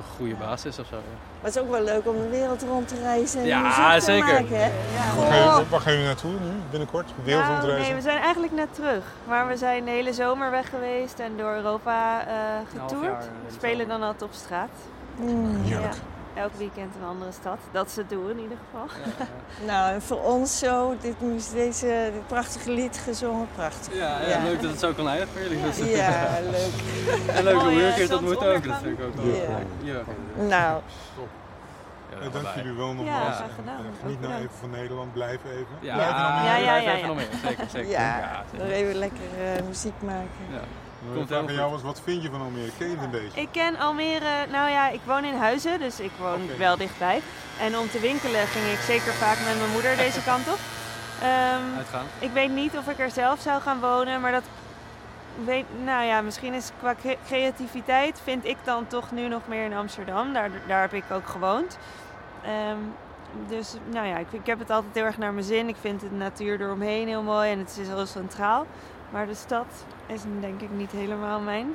Toch 0.00 0.08
een 0.10 0.16
goede 0.16 0.32
Ja. 0.40 0.46
basis 0.48 0.78
of 0.78 0.86
zo. 0.86 0.96
Ja. 0.96 1.02
Maar 1.40 1.50
het 1.50 1.54
is 1.56 1.62
ook 1.62 1.70
wel 1.70 1.82
leuk 1.84 2.06
om 2.08 2.16
de 2.16 2.28
wereld 2.28 2.62
rond 2.62 2.88
te 2.88 2.94
reizen 3.02 3.40
en 3.40 3.46
Ja, 3.46 3.60
muziek 3.60 3.92
te 3.98 4.00
zeker. 4.00 4.26
maken. 4.32 4.60
Hè? 4.62 4.70
Waar 5.16 5.26
gaan 5.32 5.52
jullie- 5.54 5.68
Waar 5.70 5.80
gaan 5.80 5.92
jullie 5.92 6.06
naartoe 6.06 6.30
nu? 6.30 6.52
Binnenkort? 6.70 7.10
Wereld 7.24 7.42
Nou, 7.44 7.54
rondreizen? 7.54 7.86
nee, 7.92 8.02
we 8.02 8.08
zijn 8.08 8.18
eigenlijk 8.22 8.52
net 8.52 8.74
terug. 8.74 9.04
Maar 9.28 9.48
we 9.48 9.56
zijn 9.56 9.84
de 9.84 9.90
hele 9.90 10.12
zomer 10.12 10.50
weg 10.50 10.68
geweest 10.70 11.18
en 11.18 11.36
door 11.36 11.52
Europa 11.54 12.20
eh 12.26 12.34
half 12.78 12.90
getoerd. 12.90 13.24
We 13.46 13.52
spelen 13.54 13.88
dan 13.88 14.02
altijd 14.02 14.22
op 14.22 14.32
straat. 14.32 14.70
Mm. 15.16 15.62
Heerlijk. 15.64 15.92
Ja. 15.94 15.98
Elk 16.34 16.54
weekend 16.54 16.94
een 17.00 17.06
andere 17.08 17.32
stad. 17.32 17.58
Dat 17.72 17.90
ze 17.90 18.00
het 18.00 18.08
doen 18.10 18.30
in 18.30 18.38
ieder 18.38 18.56
geval. 18.70 18.86
Nou, 19.66 19.92
en 19.94 20.02
voor 20.02 20.20
ons 20.22 20.58
zo, 20.58 20.94
dit, 21.00 21.14
deze, 21.50 22.10
dit 22.12 22.26
prachtige 22.26 22.70
lied 22.70 22.98
gezongen, 23.04 23.48
prachtig. 23.54 23.94
Ja, 23.94 24.20
ja, 24.20 24.28
Ja. 24.28 24.42
leuk 24.42 24.60
dat 24.62 24.70
het 24.70 24.80
zo 24.80 24.92
kan 24.92 25.08
is- 25.78 25.96
Ja, 25.96 26.28
leuk. 26.50 26.72
En 27.36 27.44
leuk 27.44 27.60
om 27.60 27.66
weer 27.66 27.86
een 27.88 27.94
keer 27.94 28.08
te 28.08 28.14
ontmoeten 28.16 28.54
ook. 28.56 28.64
Dat 28.64 28.76
vind 28.82 28.98
ik 28.98 29.04
ook 29.04 29.14
wel 29.14 29.24
Ja. 29.26 29.32
leuk. 29.32 29.66
Ja. 29.82 30.00
Nou, 30.48 30.80
Ja, 32.10 32.16
Eh, 32.26 32.32
dank 32.32 32.46
jullie 32.54 32.72
wel 32.72 32.86
Ja, 32.88 32.92
nogmaals. 32.94 33.36
graag 33.36 33.54
gedaan. 33.54 33.78
Eh, 33.78 33.86
Ook 33.86 33.98
Geniet 34.00 34.20
nou 34.20 34.32
bedankt. 34.32 34.42
even 34.42 34.56
van 34.60 34.70
Nederland. 34.70 35.12
Blijf 35.12 35.38
even. 35.44 35.66
Ja, 35.80 35.94
Blijf. 35.94 36.10
Ja, 36.10 36.56
ja, 36.56 36.60
blijf 36.62 36.64
ja, 36.84 36.90
even 36.90 36.98
ja. 37.00 37.06
nog 37.06 37.16
meer. 37.16 37.28
Zeker, 37.46 37.64
zeker. 37.70 37.90
ja, 37.90 38.42
zeker. 38.50 38.66
nog 38.66 38.74
even 38.76 38.94
lekker 38.94 39.18
eh, 39.44 39.62
muziek 39.66 40.02
maken. 40.02 40.28
Komt 41.14 41.28
vraag 41.28 41.46
aan 41.48 41.54
jou 41.54 41.70
was, 41.70 41.82
wat 41.82 42.00
vind 42.04 42.22
je 42.22 42.30
van 42.30 42.40
Almere? 42.40 42.70
Ken 42.78 42.90
je 42.90 42.96
van 42.96 43.10
deze? 43.10 43.40
Ik 43.40 43.48
ken 43.52 43.76
Almere, 43.78 44.46
nou 44.50 44.70
ja, 44.70 44.88
ik 44.88 45.00
woon 45.04 45.24
in 45.24 45.34
Huizen, 45.34 45.78
dus 45.78 46.00
ik 46.00 46.10
woon 46.18 46.40
wel 46.58 46.76
dichtbij. 46.76 47.20
En 47.60 47.78
om 47.78 47.90
te 47.90 48.00
winkelen 48.00 48.46
ging 48.46 48.66
ik 48.66 48.78
zeker 48.80 49.12
vaak 49.12 49.36
met 49.46 49.58
mijn 49.58 49.70
moeder 49.72 49.96
deze 49.96 50.22
kant 50.22 50.48
op. 50.48 50.58
Ehm, 51.22 51.76
Uitgaan. 51.76 52.06
ik 52.18 52.30
weet 52.32 52.50
niet 52.50 52.76
of 52.76 52.88
ik 52.88 52.98
er 52.98 53.10
zelf 53.10 53.40
zou 53.40 53.60
gaan 53.62 53.80
wonen, 53.80 54.20
maar 54.20 54.32
dat 54.32 54.42
weet, 55.44 55.64
nou 55.84 56.04
ja, 56.04 56.20
misschien 56.20 56.54
is 56.54 56.70
qua 56.78 56.94
cre- 56.94 57.18
creativiteit 57.26 58.20
vind 58.24 58.44
ik 58.44 58.56
dan 58.64 58.86
toch 58.86 59.10
nu 59.10 59.28
nog 59.28 59.40
meer 59.46 59.64
in 59.64 59.74
Amsterdam. 59.74 60.32
Daar, 60.32 60.50
daar 60.66 60.80
heb 60.80 60.92
ik 60.94 61.04
ook 61.12 61.26
gewoond. 61.28 61.78
Ehm, 62.44 62.76
dus 63.48 63.74
nou 63.90 64.06
ja, 64.06 64.16
ik, 64.18 64.26
ik 64.30 64.46
heb 64.46 64.58
het 64.58 64.70
altijd 64.70 64.94
heel 64.94 65.04
erg 65.04 65.18
naar 65.18 65.32
mijn 65.32 65.46
zin. 65.46 65.68
Ik 65.68 65.76
vind 65.80 66.00
de 66.00 66.10
natuur 66.10 66.60
eromheen 66.60 67.08
heel 67.08 67.22
mooi 67.22 67.50
en 67.50 67.58
het 67.58 67.78
is 67.80 67.88
heel 67.88 68.06
centraal. 68.06 68.66
Maar 69.10 69.26
de 69.26 69.34
stad 69.34 69.66
is 70.06 70.20
denk 70.40 70.60
ik 70.60 70.70
niet 70.70 70.90
helemaal 70.90 71.40
mijn. 71.40 71.72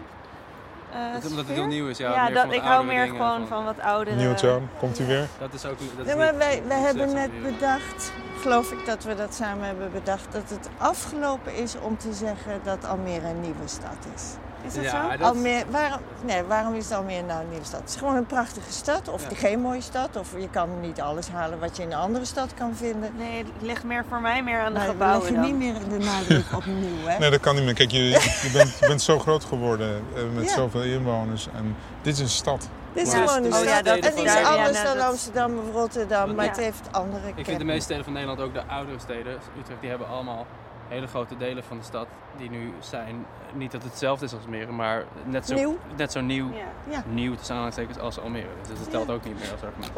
eh, 0.92 1.14
Dat- 1.14 1.26
Omdat 1.30 1.46
het 1.48 1.56
heel 1.56 1.66
nieuw 1.66 1.88
is, 1.88 1.98
ja. 1.98 2.12
Ja, 2.14 2.24
meer 2.24 2.34
dat, 2.34 2.44
van 2.44 2.54
ik 2.54 2.62
hou 2.62 2.86
meer 2.86 3.04
dingen, 3.06 3.18
gewoon 3.22 3.48
van 3.48 3.66
wat 3.66 3.80
oudere... 3.80 4.16
Newtown, 4.16 4.70
komt 4.80 5.00
u 5.00 5.06
weer? 5.06 5.28
Dat 5.40 5.54
is 5.54 5.66
ook... 5.66 5.78
Dat 5.98 6.06
is 6.06 6.12
Ja, 6.12 6.18
maar 6.18 6.32
niet- 6.32 6.42
wij, 6.42 6.64
wij 6.68 6.80
hebben 6.80 7.14
net 7.14 7.44
bedacht, 7.44 8.12
geloof 8.42 8.72
ik 8.72 8.86
dat 8.86 9.04
we 9.04 9.16
dat 9.16 9.34
samen 9.34 9.66
hebben 9.66 9.92
bedacht, 9.92 10.32
dat 10.32 10.50
het 10.50 10.70
afgelopen 10.78 11.56
is 11.56 11.76
om 11.80 11.98
te 11.98 12.14
zeggen 12.14 12.60
dat 12.64 12.86
Almere 12.86 13.28
een 13.28 13.42
nieuwe 13.42 13.68
stad 13.68 13.98
is. 14.16 14.24
Is 14.68 14.74
dat 14.74 14.84
Ja, 14.84 15.12
zo? 15.12 15.18
dat- 15.18 15.28
Almere, 15.28 15.64
waarom, 15.70 16.00
nee, 16.22 16.44
waarom 16.44 16.74
is 16.74 16.92
Almere 16.92 17.22
nou 17.22 17.42
een 17.42 17.50
nieuwe 17.50 17.66
stad? 17.66 17.80
Het 17.80 17.90
is 17.90 17.96
gewoon 17.96 18.16
een 18.16 18.26
prachtige 18.26 18.72
stad, 18.72 19.08
of 19.10 19.30
Ja. 19.30 19.36
geen 19.36 19.60
mooie 19.62 19.82
stad, 19.82 20.16
of 20.16 20.32
je 20.40 20.50
kan 20.50 20.80
niet 20.80 21.02
alles 21.02 21.30
halen 21.30 21.60
wat 21.60 21.78
je 21.78 21.84
in 21.84 21.92
een 21.92 21.98
andere 21.98 22.26
stad 22.26 22.54
kan 22.54 22.76
vinden. 22.76 23.12
Nee, 23.18 23.38
het 23.38 23.48
ligt 23.62 23.84
meer 23.84 24.06
voor 24.10 24.22
mij 24.22 24.44
meer 24.44 24.60
aan 24.60 24.74
de 24.74 24.80
Maar 24.80 24.88
gebouwen 24.88 25.22
leggen 25.32 25.42
dan. 25.50 25.58
niet 25.60 25.74
meer 25.90 26.00
de 26.00 26.06
nadruk 26.06 26.46
op 26.56 26.66
nieuw, 26.66 27.06
hè? 27.06 27.18
Nee, 27.18 27.30
dat 27.30 27.40
kan 27.40 27.56
niet 27.56 27.64
meer. 27.64 27.74
Kijk, 27.74 27.92
je, 27.92 28.04
je, 28.44 28.50
bent, 28.54 28.78
je 28.80 28.88
bent 28.88 29.02
zo 29.02 29.20
groot 29.20 29.44
geworden 29.46 30.04
eh, 30.16 30.22
met 30.34 30.44
Ja. 30.44 30.50
zoveel 30.56 30.82
inwoners. 30.84 31.48
En 31.56 31.76
dit 32.02 32.14
is 32.14 32.20
een 32.20 32.30
stad. 32.30 32.70
Dit 32.94 33.08
is 33.08 33.14
Ja, 33.14 33.20
gewoon 33.28 33.44
een 33.44 33.54
Oh 33.54 33.64
ja, 33.64 33.70
stad. 33.72 33.86
dat 33.86 33.96
het 33.96 34.16
is 34.24 34.36
anders 34.46 34.84
dan 34.84 34.98
dat- 34.98 35.08
Amsterdam 35.10 35.58
of 35.58 35.74
Rotterdam, 35.74 36.36
maar 36.36 36.46
Ja. 36.46 36.52
het 36.52 36.60
heeft 36.60 36.82
andere 36.92 37.28
Ik 37.36 37.46
vind 37.46 37.60
de 37.60 37.66
meeste 37.66 37.84
steden 37.84 38.04
van 38.04 38.14
Nederland, 38.14 38.40
ook 38.42 38.54
de 38.54 38.64
oudere 38.68 39.00
steden, 39.00 39.38
Utrecht, 39.60 39.80
die 39.82 39.90
hebben 39.90 40.08
allemaal 40.08 40.46
hele 40.88 41.08
grote 41.08 41.38
delen 41.38 41.64
van 41.68 41.78
de 41.78 41.84
stad 41.84 42.08
die 42.38 42.50
nu 42.50 42.74
zijn. 42.80 43.26
Niet 43.54 43.72
dat 43.72 43.82
het 43.82 43.92
hetzelfde 43.92 44.26
is 44.26 44.34
als 44.34 44.44
Almere, 44.44 44.72
maar 44.72 45.04
net 45.26 45.48
zo 45.48 45.54
Nieuw. 45.54 45.78
Net 45.98 46.12
zo 46.12 46.22
nieuw, 46.22 46.52
Ja. 46.54 46.92
Ja. 46.94 47.04
nieuw 47.10 47.36
tussen 47.36 47.56
aanhalingstekens 47.56 48.00
als 48.00 48.20
Almere. 48.20 48.46
Dus 48.70 48.80
dat 48.80 48.90
telt 48.92 49.10
ook 49.10 49.26
niet 49.26 49.34
meer 49.40 49.52
als 49.52 49.62
argument. 49.62 49.92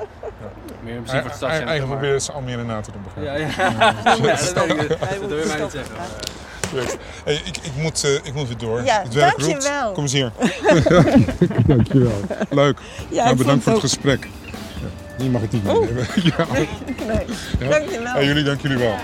Meer 0.84 0.94
in 0.96 1.02
principe 1.04 1.22
voor 1.22 1.30
de 1.30 1.36
stad. 1.36 1.50
ei- 1.50 1.60
Eigenlijk 1.64 1.92
proberen 2.00 2.22
ze 2.22 2.32
Almere 2.32 2.64
na 2.64 2.82
te 2.82 2.92
doen, 2.92 3.02
begrijp 3.04 3.28
Ja, 3.28 3.46
ik. 3.46 3.52
ja. 3.56 3.70
ja, 3.72 3.94
dat 4.54 4.68
weet 4.78 4.92
ik. 4.92 4.98
Hij 5.00 5.10
Dat 5.20 5.20
moet 5.22 5.30
wil 5.30 5.38
je 5.40 5.46
mij 5.48 5.62
niet 5.62 5.72
zeggen. 5.72 5.96
Hey, 7.24 7.34
ik, 7.46 7.58
ik, 7.58 7.72
moet, 7.76 8.04
eh, 8.04 8.14
ik 8.14 8.34
moet 8.34 8.48
weer 8.48 8.58
door. 8.58 8.84
Ja, 8.84 9.02
het 9.02 9.14
werk 9.14 9.40
dankjewel. 9.40 9.82
roept. 9.84 9.94
Kom 9.94 10.04
eens 10.04 10.14
hier. 10.14 10.32
dankjewel. 11.68 12.20
Leuk. 12.50 12.80
Ja, 13.10 13.24
nou, 13.24 13.38
bedankt 13.38 13.64
voor 13.64 13.72
het 13.74 13.82
gesprek. 13.82 14.28
Ja, 14.82 14.88
hier 15.24 15.32
mag 15.32 15.42
ik 15.42 15.52
niet 15.52 15.64
meenemen. 15.64 16.08
ja. 16.16 16.46
Nee, 16.54 16.68
Ja. 17.60 17.70
dankjewel. 17.70 18.14
Hey, 18.14 18.26
jullie, 18.26 18.44
dank 18.44 18.62
jullie 18.62 18.78
wel. 18.78 18.88
Ja. 18.88 18.98